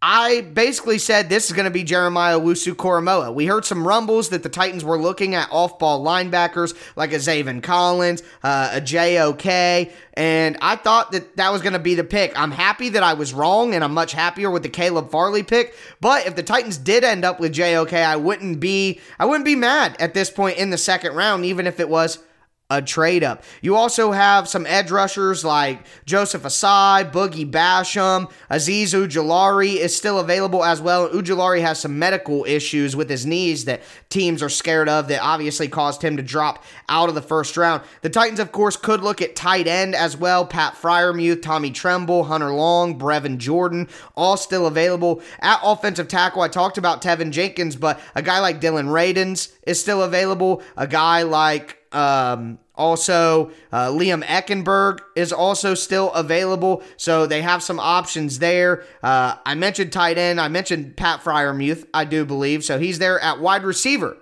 I 0.00 0.40
basically 0.40 0.96
said 0.96 1.28
this 1.28 1.46
is 1.46 1.52
going 1.52 1.66
to 1.66 1.70
be 1.70 1.84
Jeremiah 1.84 2.40
Owusu 2.40 2.72
Koramoah. 2.72 3.34
We 3.34 3.44
heard 3.44 3.66
some 3.66 3.86
rumbles 3.86 4.30
that 4.30 4.42
the 4.42 4.48
Titans 4.48 4.82
were 4.82 4.98
looking 4.98 5.34
at 5.34 5.52
off 5.52 5.78
ball 5.78 6.02
linebackers 6.02 6.74
like 6.96 7.12
a 7.12 7.16
Zaven 7.16 7.62
Collins, 7.62 8.22
uh, 8.42 8.70
a 8.72 8.80
JOK, 8.80 9.92
and 10.14 10.56
I 10.62 10.76
thought 10.76 11.12
that 11.12 11.36
that 11.36 11.52
was 11.52 11.60
going 11.60 11.74
to 11.74 11.78
be 11.78 11.96
the 11.96 12.04
pick. 12.04 12.38
I'm 12.38 12.50
happy 12.50 12.88
that 12.90 13.02
I 13.02 13.12
was 13.12 13.34
wrong, 13.34 13.74
and 13.74 13.84
I'm 13.84 13.92
much 13.92 14.12
happier 14.12 14.50
with 14.50 14.62
the 14.62 14.70
Caleb 14.70 15.10
Farley 15.10 15.42
pick. 15.42 15.74
But 16.00 16.26
if 16.26 16.34
the 16.34 16.42
Titans 16.42 16.78
did 16.78 17.04
end 17.04 17.26
up 17.26 17.40
with 17.40 17.52
JOK, 17.52 17.92
I 17.92 18.16
wouldn't 18.16 18.58
be 18.58 19.00
I 19.18 19.26
wouldn't 19.26 19.44
be 19.44 19.54
mad 19.54 19.96
at 20.00 20.14
this 20.14 20.30
point 20.30 20.56
in 20.56 20.70
the 20.70 20.78
second 20.78 21.14
round, 21.14 21.44
even 21.44 21.66
if 21.66 21.78
it 21.78 21.90
was 21.90 22.20
a 22.68 22.82
trade 22.82 23.22
up. 23.22 23.44
You 23.62 23.76
also 23.76 24.10
have 24.10 24.48
some 24.48 24.66
edge 24.66 24.90
rushers 24.90 25.44
like 25.44 25.86
Joseph 26.04 26.42
Ossai, 26.42 27.10
Boogie 27.12 27.48
Basham, 27.48 28.30
Azeez 28.50 28.92
Ojulari 28.92 29.76
is 29.76 29.96
still 29.96 30.18
available 30.18 30.64
as 30.64 30.80
well. 30.80 31.08
Ojulari 31.08 31.60
has 31.60 31.78
some 31.78 31.96
medical 31.98 32.44
issues 32.44 32.96
with 32.96 33.08
his 33.08 33.24
knees 33.24 33.66
that 33.66 33.82
teams 34.08 34.42
are 34.42 34.48
scared 34.48 34.88
of 34.88 35.06
that 35.08 35.22
obviously 35.22 35.68
caused 35.68 36.02
him 36.02 36.16
to 36.16 36.24
drop 36.24 36.64
out 36.88 37.08
of 37.08 37.14
the 37.14 37.22
first 37.22 37.56
round. 37.56 37.82
The 38.02 38.10
Titans, 38.10 38.40
of 38.40 38.50
course, 38.50 38.76
could 38.76 39.00
look 39.00 39.22
at 39.22 39.36
tight 39.36 39.68
end 39.68 39.94
as 39.94 40.16
well. 40.16 40.44
Pat 40.44 40.74
Freiermuth, 40.74 41.42
Tommy 41.42 41.70
Tremble, 41.70 42.24
Hunter 42.24 42.52
Long, 42.52 42.98
Brevin 42.98 43.38
Jordan, 43.38 43.88
all 44.16 44.36
still 44.36 44.66
available. 44.66 45.22
At 45.38 45.60
offensive 45.62 46.08
tackle, 46.08 46.42
I 46.42 46.48
talked 46.48 46.78
about 46.78 47.00
Teven 47.00 47.30
Jenkins, 47.30 47.76
but 47.76 48.00
a 48.16 48.22
guy 48.22 48.40
like 48.40 48.60
Dillon 48.60 48.88
Radunz 48.88 49.52
is 49.64 49.80
still 49.80 50.02
available. 50.02 50.62
A 50.76 50.88
guy 50.88 51.22
like 51.22 51.85
um, 51.96 52.58
also, 52.74 53.50
uh, 53.72 53.88
Liam 53.88 54.22
Eichenberg 54.22 54.98
is 55.16 55.32
also 55.32 55.72
still 55.72 56.12
available, 56.12 56.82
so 56.98 57.26
they 57.26 57.40
have 57.40 57.62
some 57.62 57.80
options 57.80 58.38
there. 58.38 58.84
Uh, 59.02 59.36
I 59.46 59.54
mentioned 59.54 59.92
tight 59.92 60.18
end. 60.18 60.38
I 60.38 60.48
mentioned 60.48 60.94
Pat 60.96 61.20
Freiermuth, 61.22 61.86
I 61.94 62.04
do 62.04 62.26
believe, 62.26 62.64
so 62.64 62.78
he's 62.78 62.98
there 62.98 63.18
at 63.20 63.40
wide 63.40 63.64
receiver. 63.64 64.18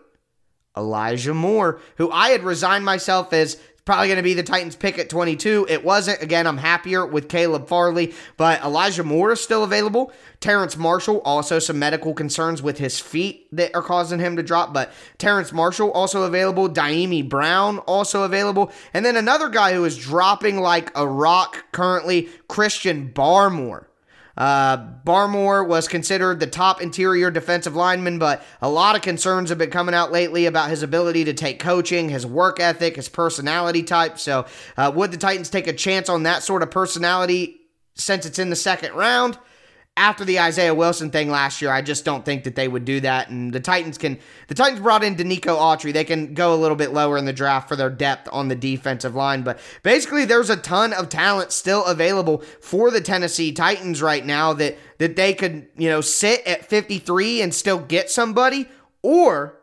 Elijah 0.77 1.35
Moore, 1.35 1.81
who 1.97 2.11
I 2.13 2.31
had 2.31 2.45
resigned 2.45 2.85
myself 2.85 3.33
as 3.33 3.61
Probably 3.85 4.07
going 4.07 4.17
to 4.17 4.23
be 4.23 4.33
the 4.33 4.43
Titans 4.43 4.77
pick 4.77 4.99
at 4.99 5.11
22. 5.11 5.67
It 5.69 5.85
wasn't. 5.85 6.23
Again, 6.23 6.47
I'm 6.47 6.57
happier 6.57 7.05
with 7.05 7.29
Caleb 7.29 7.69
Farley, 7.69 8.15
but 8.39 8.63
Elijah 8.63 9.05
Moore 9.05 9.33
is 9.33 9.43
still 9.43 9.63
available. 9.63 10.11
Terrace 10.41 10.79
Marshall, 10.79 11.21
also 11.23 11.59
some 11.59 11.79
medical 11.79 12.15
concerns 12.15 12.63
with 12.63 12.79
his 12.79 12.99
feet 12.99 13.47
that 13.53 13.75
are 13.75 13.83
causing 13.83 14.21
him 14.21 14.37
to 14.37 14.43
drop, 14.43 14.73
but 14.73 14.91
Terrace 15.19 15.53
Marshall 15.53 15.91
also 15.91 16.23
available. 16.23 16.67
Dyami 16.67 17.29
Brown 17.29 17.79
also 17.81 18.23
available. 18.23 18.73
And 18.95 19.05
then 19.05 19.17
another 19.17 19.51
guy 19.51 19.75
who 19.75 19.85
is 19.85 19.99
dropping 19.99 20.61
like 20.61 20.91
a 20.97 21.07
rock 21.07 21.67
currently, 21.73 22.31
Christian 22.49 23.13
Barmore. 23.13 23.85
Uh, 24.37 24.77
Barmore 25.05 25.67
was 25.67 25.87
considered 25.87 26.41
the 26.41 26.47
top 26.47 26.83
interior 26.83 27.31
defensive 27.31 27.77
lineman, 27.77 28.19
but 28.19 28.43
a 28.61 28.69
lot 28.69 28.97
of 28.97 29.03
concerns 29.03 29.49
have 29.49 29.59
been 29.59 29.71
coming 29.71 29.95
out 29.95 30.11
lately 30.11 30.47
about 30.47 30.71
his 30.71 30.83
ability 30.83 31.25
to 31.25 31.33
take 31.33 31.59
coaching, 31.59 32.09
his 32.09 32.27
work 32.27 32.59
ethic, 32.59 32.97
his 32.97 33.09
personality 33.09 33.83
type. 33.83 34.19
So, 34.19 34.47
uh, 34.77 34.93
would 34.95 35.13
the 35.13 35.17
Titans 35.17 35.51
take 35.51 35.67
a 35.67 35.73
chance 35.73 36.09
on 36.09 36.25
that 36.25 36.43
sort 36.43 36.63
of 36.63 36.71
personality 36.71 37.61
since 37.95 38.27
it's 38.27 38.39
in 38.39 38.51
the 38.51 38.57
second 38.57 38.95
round? 38.95 39.39
After 39.97 40.25
the 40.25 40.41
Isaiah 40.41 40.75
Wilson 40.75 41.11
thing 41.11 41.31
last 41.31 41.63
year, 41.63 41.71
I 41.71 41.81
just 41.81 42.05
don't 42.05 42.25
think 42.25 42.45
that 42.45 42.57
they 42.57 42.67
would 42.67 42.85
do 42.85 43.01
that. 43.01 43.29
And 43.29 43.53
the 43.53 43.61
Titans 43.61 43.97
can, 43.97 44.19
the 44.49 44.55
Titans 44.55 44.81
brought 44.81 45.05
in 45.05 45.15
Denico 45.15 45.57
Autry. 45.57 45.93
They 45.93 46.03
can 46.03 46.35
go 46.35 46.53
a 46.53 46.57
little 46.57 46.77
bit 46.77 46.93
lower 46.93 47.17
in 47.17 47.27
the 47.27 47.33
draft 47.33 47.69
for 47.69 47.77
their 47.77 47.91
depth 47.91 48.29
on 48.33 48.49
the 48.49 48.57
defensive 48.57 49.15
line. 49.15 49.43
But 49.43 49.61
basically, 49.85 50.25
there's 50.25 50.51
a 50.51 50.57
ton 50.57 50.93
of 50.93 51.09
talent 51.11 51.53
still 51.53 51.85
available 51.85 52.39
for 52.61 52.91
the 52.91 53.01
Tennessee 53.01 53.53
Titans 53.53 54.03
right 54.03 54.27
now 54.27 54.53
that, 54.55 54.77
that 54.99 55.15
they 55.15 55.33
could, 55.33 55.69
you 55.77 55.89
know, 55.89 56.01
sit 56.01 56.45
at 56.45 56.67
53 56.67 57.43
and 57.43 57.55
still 57.55 57.79
get 57.79 58.11
somebody 58.11 58.69
or 59.03 59.61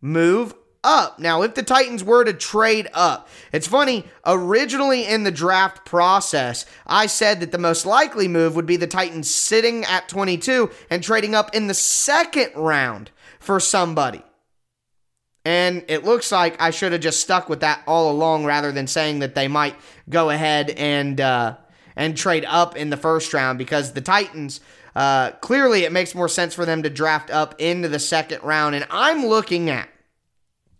move 0.00 0.54
up. 0.86 1.18
Now, 1.18 1.42
if 1.42 1.54
the 1.54 1.62
Titans 1.64 2.04
were 2.04 2.24
to 2.24 2.32
trade 2.32 2.88
up, 2.94 3.28
it's 3.52 3.66
funny, 3.66 4.06
originally 4.24 5.04
in 5.04 5.24
the 5.24 5.30
draft 5.32 5.84
process, 5.84 6.64
I 6.86 7.06
said 7.06 7.40
that 7.40 7.50
the 7.50 7.58
most 7.58 7.84
likely 7.84 8.28
move 8.28 8.54
would 8.54 8.66
be 8.66 8.76
the 8.76 8.86
Titans 8.86 9.28
sitting 9.28 9.84
at 9.84 10.08
22 10.08 10.70
and 10.88 11.02
trading 11.02 11.34
up 11.34 11.54
in 11.54 11.66
the 11.66 11.74
second 11.74 12.52
round 12.54 13.10
for 13.40 13.58
somebody. 13.58 14.22
And 15.44 15.84
it 15.88 16.04
looks 16.04 16.32
like 16.32 16.60
I 16.60 16.70
should 16.70 16.92
have 16.92 17.00
just 17.00 17.20
stuck 17.20 17.48
with 17.48 17.60
that 17.60 17.82
all 17.86 18.10
along 18.10 18.44
rather 18.44 18.72
than 18.72 18.86
saying 18.86 19.18
that 19.20 19.34
they 19.34 19.48
might 19.48 19.74
go 20.08 20.30
ahead 20.30 20.70
and 20.70 21.20
uh, 21.20 21.56
and 21.94 22.16
trade 22.16 22.44
up 22.48 22.76
in 22.76 22.90
the 22.90 22.96
first 22.96 23.32
round 23.32 23.58
because 23.58 23.92
the 23.92 24.00
Titans 24.00 24.60
uh, 24.94 25.30
clearly 25.40 25.84
it 25.84 25.92
makes 25.92 26.14
more 26.14 26.28
sense 26.28 26.54
for 26.54 26.64
them 26.64 26.82
to 26.82 26.90
draft 26.90 27.30
up 27.30 27.54
into 27.60 27.88
the 27.88 27.98
second 27.98 28.42
round. 28.42 28.74
And 28.74 28.86
I'm 28.90 29.26
looking 29.26 29.70
at 29.70 29.88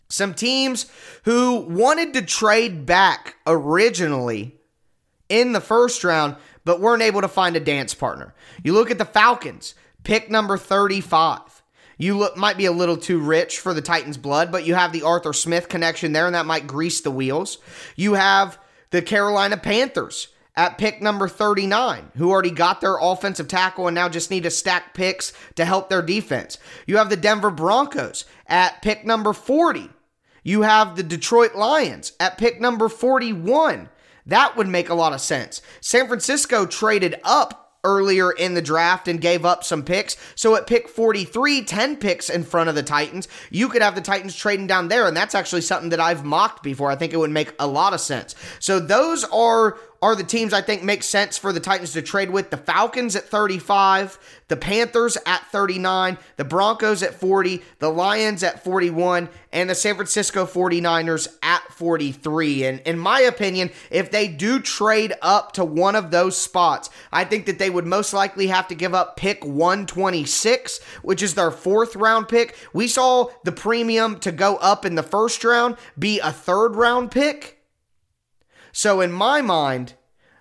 some 0.09 0.35
teams 0.35 0.87
who 1.25 1.57
wanted 1.57 2.15
to 2.15 2.23
trade 2.23 2.87
back 2.87 3.37
originally 3.47 4.59
in 5.29 5.53
the 5.53 5.61
first 5.61 6.05
round, 6.05 6.37
but 6.65 6.81
weren't 6.81 7.03
able 7.03 7.21
to 7.21 7.29
find 7.29 7.57
a 7.57 7.61
dance 7.61 7.95
partner. 7.95 8.35
You 8.63 8.73
look 8.73 8.91
at 8.91 8.99
the 8.99 9.05
Falcons, 9.05 9.75
pick 10.05 10.31
number 10.31 10.57
35. 10.57 11.41
You 11.99 12.17
look 12.17 12.37
might 12.37 12.59
be 12.59 12.67
a 12.67 12.73
little 12.73 12.97
too 12.97 13.19
rich 13.19 13.59
for 13.59 13.73
the 13.73 13.81
Titans' 13.81 14.19
blood, 14.19 14.53
but 14.53 14.67
you 14.67 14.75
have 14.75 14.93
the 14.93 15.03
Arthur 15.03 15.33
Smith 15.33 15.69
connection 15.69 16.13
there, 16.13 16.27
and 16.27 16.35
that 16.35 16.47
might 16.47 16.67
grease 16.67 17.01
the 17.01 17.11
wheels. 17.11 17.59
You 17.97 18.15
have 18.15 18.59
the 18.91 19.03
Carolina 19.03 19.57
Panthers 19.57 20.29
at 20.55 20.79
pick 20.79 21.03
number 21.03 21.29
39, 21.29 22.13
who 22.17 22.31
already 22.31 22.51
got 22.51 22.81
their 22.81 22.97
offensive 22.97 23.49
tackle 23.49 23.89
and 23.89 23.95
now 23.95 24.09
just 24.09 24.31
need 24.31 24.43
to 24.43 24.51
stack 24.51 24.95
picks 24.95 25.33
to 25.55 25.65
help 25.65 25.89
their 25.89 26.03
defense. 26.03 26.59
You 26.87 26.97
have 26.97 27.11
the 27.11 27.17
Denver 27.17 27.51
Broncos 27.51 28.25
at 28.47 28.81
pick 28.83 29.05
number 29.05 29.33
40, 29.33 29.91
you 30.47 30.63
have 30.63 30.95
the 30.95 31.03
Detroit 31.03 31.57
Lions 31.57 32.13
at 32.21 32.39
pick 32.39 32.61
number 32.61 32.89
41. 32.89 33.89
That 34.27 34.57
would 34.57 34.69
make 34.69 34.89
a 34.89 34.95
lot 34.95 35.13
of 35.13 35.21
sense. 35.21 35.61
San 35.81 36.07
Francisco 36.07 36.67
traded 36.67 37.17
up 37.25 37.73
earlier 37.83 38.31
in 38.31 38.55
the 38.55 38.63
draft 38.63 39.09
and 39.09 39.21
gave 39.21 39.45
up 39.45 39.65
some 39.65 39.83
picks. 39.83 40.17
So 40.37 40.55
at 40.55 40.69
pick 40.69 40.89
43, 40.89 41.65
10 41.65 41.97
picks 41.97 42.31
in 42.31 42.45
front 42.45 42.69
of 42.69 42.77
the 42.77 42.85
Titans, 42.85 43.27
you 43.51 43.69
could 43.69 43.83
have 43.83 43.97
the 43.97 44.01
Titans 44.01 44.37
trading 44.37 44.69
down 44.69 44.87
there. 44.87 45.09
And 45.09 45.17
that's 45.17 45.35
actually 45.35 45.63
something 45.63 45.91
that 45.91 45.99
I've 45.99 46.25
mocked 46.25 46.63
before. 46.63 46.93
I 46.93 46.97
think 46.97 47.13
it 47.13 47.19
would 47.19 47.31
make 47.33 47.53
a 47.59 47.67
lot 47.67 47.93
of 47.93 48.01
sense. 48.01 48.37
So 48.61 48.79
those 48.79 49.25
are 49.25 49.77
are 50.03 50.15
the 50.15 50.25
teams 50.25 50.53
I 50.53 50.61
think 50.61 50.83
make 50.83 51.03
sense 51.03 51.39
for 51.39 51.53
the 51.53 51.61
Titans 51.61 51.93
to 51.93 52.03
trade 52.03 52.31
with. 52.31 52.51
The 52.51 52.57
Falcons 52.57 53.17
at 53.17 53.25
35, 53.25 54.19
the 54.49 54.57
Panthers 54.57 55.17
at 55.27 55.47
39, 55.51 56.19
the 56.37 56.45
Broncos 56.45 57.03
at 57.03 57.15
40, 57.15 57.63
the 57.79 57.91
Lions 57.91 58.43
at 58.43 58.63
41, 58.63 59.29
and 59.53 59.71
the 59.71 59.75
San 59.75 59.95
Francisco 59.95 60.45
49ers 60.47 61.29
at 61.43 61.63
43. 61.73 62.65
And 62.65 62.81
in 62.81 62.99
my 62.99 63.21
opinion, 63.21 63.71
if 63.91 64.11
they 64.11 64.29
do 64.29 64.61
trade 64.61 65.15
up 65.23 65.53
to 65.53 65.65
one 65.65 65.97
of 65.97 66.11
those 66.11 66.37
spots, 66.37 66.91
I 67.13 67.25
think 67.25 67.47
that 67.47 67.59
they 67.59 67.71
would 67.71 67.87
most 67.87 68.13
likely 68.13 68.49
have 68.49 68.69
to 68.69 68.75
give 68.75 68.95
up 68.95 69.17
pick 69.17 69.45
126, 69.45 70.83
which 71.03 71.23
is 71.23 71.35
their 71.35 71.51
fourth 71.51 71.97
round 71.97 72.29
pick. 72.29 72.57
We 72.73 72.89
saw 72.89 73.31
the 73.45 73.53
premium 73.53 74.21
to 74.21 74.33
go 74.33 74.57
up 74.57 74.85
in 74.85 74.95
the 74.95 75.03
first 75.03 75.43
round 75.43 75.77
be 75.99 76.21
a 76.21 76.33
third 76.33 76.77
round 76.77 77.11
pick. 77.11 77.56
So 78.77 79.01
in 79.01 79.11
my 79.11 79.41
mind, 79.41 79.95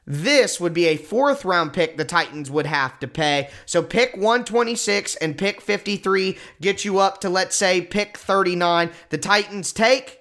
this 0.06 0.60
would 0.60 0.74
be 0.74 0.88
a 0.88 0.98
fourth 0.98 1.46
round 1.46 1.72
pick 1.72 1.96
the 1.96 2.04
Titans 2.04 2.52
would 2.52 2.66
have 2.66 3.00
to 3.00 3.08
pay. 3.08 3.50
So 3.66 3.82
pick 3.82 4.12
126 4.18 5.16
and 5.16 5.38
pick 5.38 5.62
53 5.62 6.38
get 6.60 6.84
you 6.84 7.00
up 7.00 7.22
to, 7.22 7.30
let's 7.30 7.56
say, 7.56 7.80
pick 7.80 8.18
39. 8.18 8.92
The 9.08 9.18
Titans 9.18 9.72
take 9.72 10.20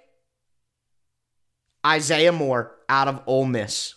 Isaiah 1.84 2.30
Moore 2.30 2.76
out 2.88 3.08
of 3.08 3.20
Ole 3.26 3.46
Miss. 3.46 3.96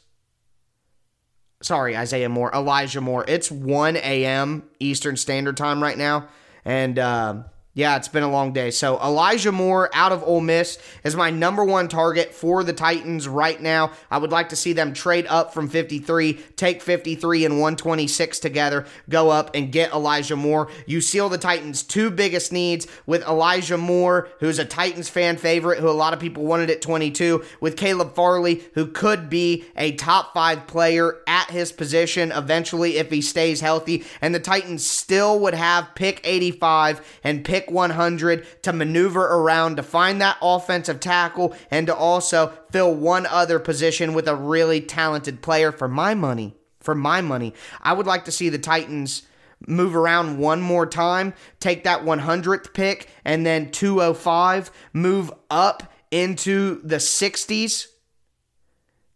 Sorry, 1.62 1.96
Isaiah 1.96 2.28
Moore, 2.28 2.52
Elijah 2.56 3.02
Moore. 3.02 3.24
It's 3.28 3.52
1 3.52 3.98
a.m. 3.98 4.64
Eastern 4.80 5.16
Standard 5.16 5.58
Time 5.58 5.82
right 5.82 5.98
now. 5.98 6.28
And, 6.66 6.98
uh, 6.98 7.44
Yeah, 7.78 7.96
it's 7.96 8.08
been 8.08 8.24
a 8.24 8.32
long 8.32 8.54
day. 8.54 8.72
So 8.72 9.00
Elijah 9.00 9.52
Moore 9.52 9.92
out 9.94 10.12
of 10.12 10.24
Ole 10.24 10.42
Miss 10.42 10.80
is 11.04 11.16
my 11.16 11.30
number 11.30 11.64
one 11.64 11.88
target 11.88 12.34
for 12.34 12.64
the 12.64 12.74
Titans 12.74 13.28
right 13.28 13.62
now. 13.62 13.92
I 14.10 14.18
would 14.18 14.32
like 14.32 14.50
to 14.50 14.56
see 14.56 14.74
them 14.74 14.94
trade 14.94 15.28
up 15.30 15.54
from 15.54 15.70
53, 15.70 16.34
take 16.56 16.82
53 16.82 17.46
and 17.46 17.54
126 17.54 18.40
together, 18.40 18.88
go 19.10 19.30
up 19.30 19.52
and 19.54 19.72
get 19.72 19.94
Elijah 19.94 20.36
Moore. 20.36 20.72
You 20.88 21.02
seal 21.02 21.30
the 21.30 21.38
Titans' 21.38 21.84
two 21.84 22.10
biggest 22.10 22.52
needs 22.52 22.88
with 23.06 23.22
Elijah 23.28 23.78
Moore, 23.78 24.30
who's 24.40 24.58
a 24.58 24.66
Titans 24.66 25.08
fan 25.08 25.38
favorite, 25.38 25.78
who 25.78 25.88
a 25.88 25.92
lot 25.92 26.14
of 26.14 26.20
people 26.20 26.46
wanted 26.46 26.72
at 26.72 26.82
22, 26.82 27.44
with 27.62 27.78
Caleb 27.78 28.16
Farley, 28.16 28.64
who 28.74 28.88
could 28.88 29.30
be 29.30 29.66
a 29.76 29.92
top 29.92 30.34
five 30.34 30.66
player 30.66 31.18
at 31.28 31.37
his 31.52 31.72
position 31.72 32.32
eventually 32.32 32.98
if 32.98 33.10
he 33.10 33.22
stays 33.22 33.62
healthy. 33.62 34.06
And 34.22 34.34
the 34.34 34.40
Titans 34.40 34.86
still 34.86 35.40
would 35.40 35.54
have 35.54 35.96
pick 35.96 36.22
85 36.24 37.20
and 37.24 37.46
pick 37.46 37.70
100 37.72 38.64
to 38.64 38.74
maneuver 38.74 39.26
around 39.26 39.78
to 39.78 39.84
find 39.84 40.22
that 40.22 40.38
offensive 40.42 41.00
tackle 41.00 41.56
and 41.72 41.88
to 41.88 41.96
also 41.96 42.54
fill 42.72 42.94
one 42.94 43.26
other 43.26 43.60
position 43.60 44.14
with 44.14 44.28
a 44.28 44.36
really 44.36 44.82
talented 44.82 45.42
player 45.42 45.72
for 45.72 45.88
my 45.88 46.14
money. 46.14 46.56
For 46.80 46.96
my 46.96 47.20
money, 47.20 47.54
I 47.82 47.92
would 47.92 48.08
like 48.08 48.24
to 48.26 48.32
see 48.32 48.48
the 48.48 48.58
Titans 48.58 49.24
move 49.66 49.96
around 49.96 50.38
one 50.38 50.62
more 50.62 50.86
time, 50.86 51.34
take 51.60 51.84
that 51.84 52.04
100th 52.04 52.74
pick, 52.74 53.10
and 53.26 53.46
then 53.46 53.72
205, 53.72 54.72
move 54.94 55.32
up 55.50 55.92
into 56.12 56.82
the 56.84 56.98
60s, 56.98 57.88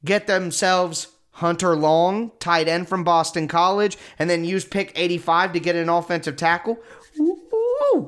get 0.03 0.27
themselves 0.27 1.07
Hunter 1.41 1.75
Long, 1.75 2.31
tight 2.39 2.67
end 2.67 2.87
from 2.87 3.03
Boston 3.03 3.47
College, 3.47 3.97
and 4.17 4.29
then 4.29 4.45
use 4.45 4.63
pick 4.63 4.93
85 4.95 5.53
to 5.53 5.59
get 5.59 5.75
an 5.75 5.89
offensive 5.89 6.37
tackle. 6.37 6.77
Ooh, 7.19 8.05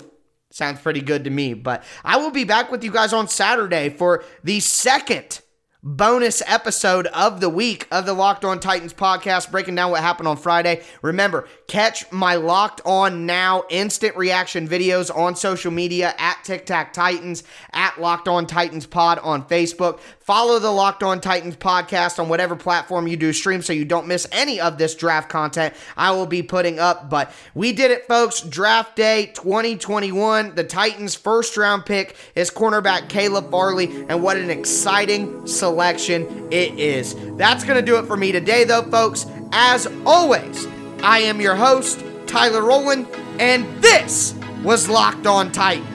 Sounds 0.53 0.79
pretty 0.79 1.01
good 1.01 1.23
to 1.23 1.31
me. 1.31 1.55
But 1.55 1.83
I 2.05 2.17
will 2.17 2.29
be 2.29 2.43
back 2.43 2.71
with 2.71 2.83
you 2.83 2.91
guys 2.91 3.11
on 3.11 3.27
Saturday 3.27 3.89
for 3.89 4.23
the 4.43 4.59
second 4.59 5.41
bonus 5.85 6.41
episode 6.45 7.07
of 7.07 7.41
the 7.41 7.49
week 7.49 7.87
of 7.91 8.05
the 8.05 8.13
Locked 8.13 8.45
On 8.45 8.57
Titans 8.59 8.93
podcast, 8.93 9.51
breaking 9.51 9.75
down 9.75 9.91
what 9.91 10.01
happened 10.01 10.29
on 10.29 10.37
Friday. 10.37 10.81
Remember, 11.01 11.45
catch 11.67 12.09
my 12.11 12.35
Locked 12.35 12.81
On 12.85 13.25
Now 13.25 13.65
instant 13.69 14.15
reaction 14.15 14.67
videos 14.67 15.13
on 15.13 15.35
social 15.35 15.71
media 15.71 16.13
at 16.17 16.41
Tic 16.43 16.65
Tac 16.65 16.93
Titans, 16.93 17.43
at 17.73 17.99
Locked 17.99 18.29
On 18.29 18.47
Titans 18.47 18.85
Pod 18.85 19.19
on 19.19 19.43
Facebook. 19.45 19.99
Follow 20.23 20.57
the 20.57 20.71
Locked 20.71 21.03
On 21.03 21.19
Titans 21.19 21.57
podcast 21.57 22.17
on 22.17 22.29
whatever 22.29 22.55
platform 22.55 23.07
you 23.07 23.17
do 23.17 23.33
stream 23.33 23.61
so 23.61 23.73
you 23.73 23.83
don't 23.83 24.07
miss 24.07 24.25
any 24.31 24.61
of 24.61 24.77
this 24.77 24.95
draft 24.95 25.27
content 25.27 25.73
I 25.97 26.11
will 26.11 26.25
be 26.25 26.41
putting 26.41 26.79
up. 26.79 27.09
But 27.09 27.33
we 27.53 27.73
did 27.73 27.91
it, 27.91 28.07
folks. 28.07 28.39
Draft 28.39 28.95
day 28.95 29.31
2021. 29.33 30.55
The 30.55 30.63
Titans' 30.63 31.13
first 31.13 31.57
round 31.57 31.85
pick 31.85 32.15
is 32.35 32.49
cornerback 32.49 33.09
Caleb 33.09 33.51
Farley, 33.51 34.05
and 34.07 34.23
what 34.23 34.37
an 34.37 34.49
exciting 34.49 35.45
selection 35.45 36.47
it 36.53 36.79
is. 36.79 37.15
That's 37.35 37.65
going 37.65 37.77
to 37.77 37.85
do 37.85 37.97
it 37.97 38.05
for 38.05 38.15
me 38.15 38.31
today, 38.31 38.63
though, 38.63 38.83
folks. 38.83 39.25
As 39.51 39.87
always, 40.05 40.65
I 41.01 41.19
am 41.19 41.41
your 41.41 41.55
host, 41.55 42.01
Tyler 42.27 42.61
Rowland, 42.63 43.07
and 43.39 43.65
this 43.83 44.33
was 44.63 44.87
Locked 44.87 45.27
On 45.27 45.51
Titans. 45.51 45.92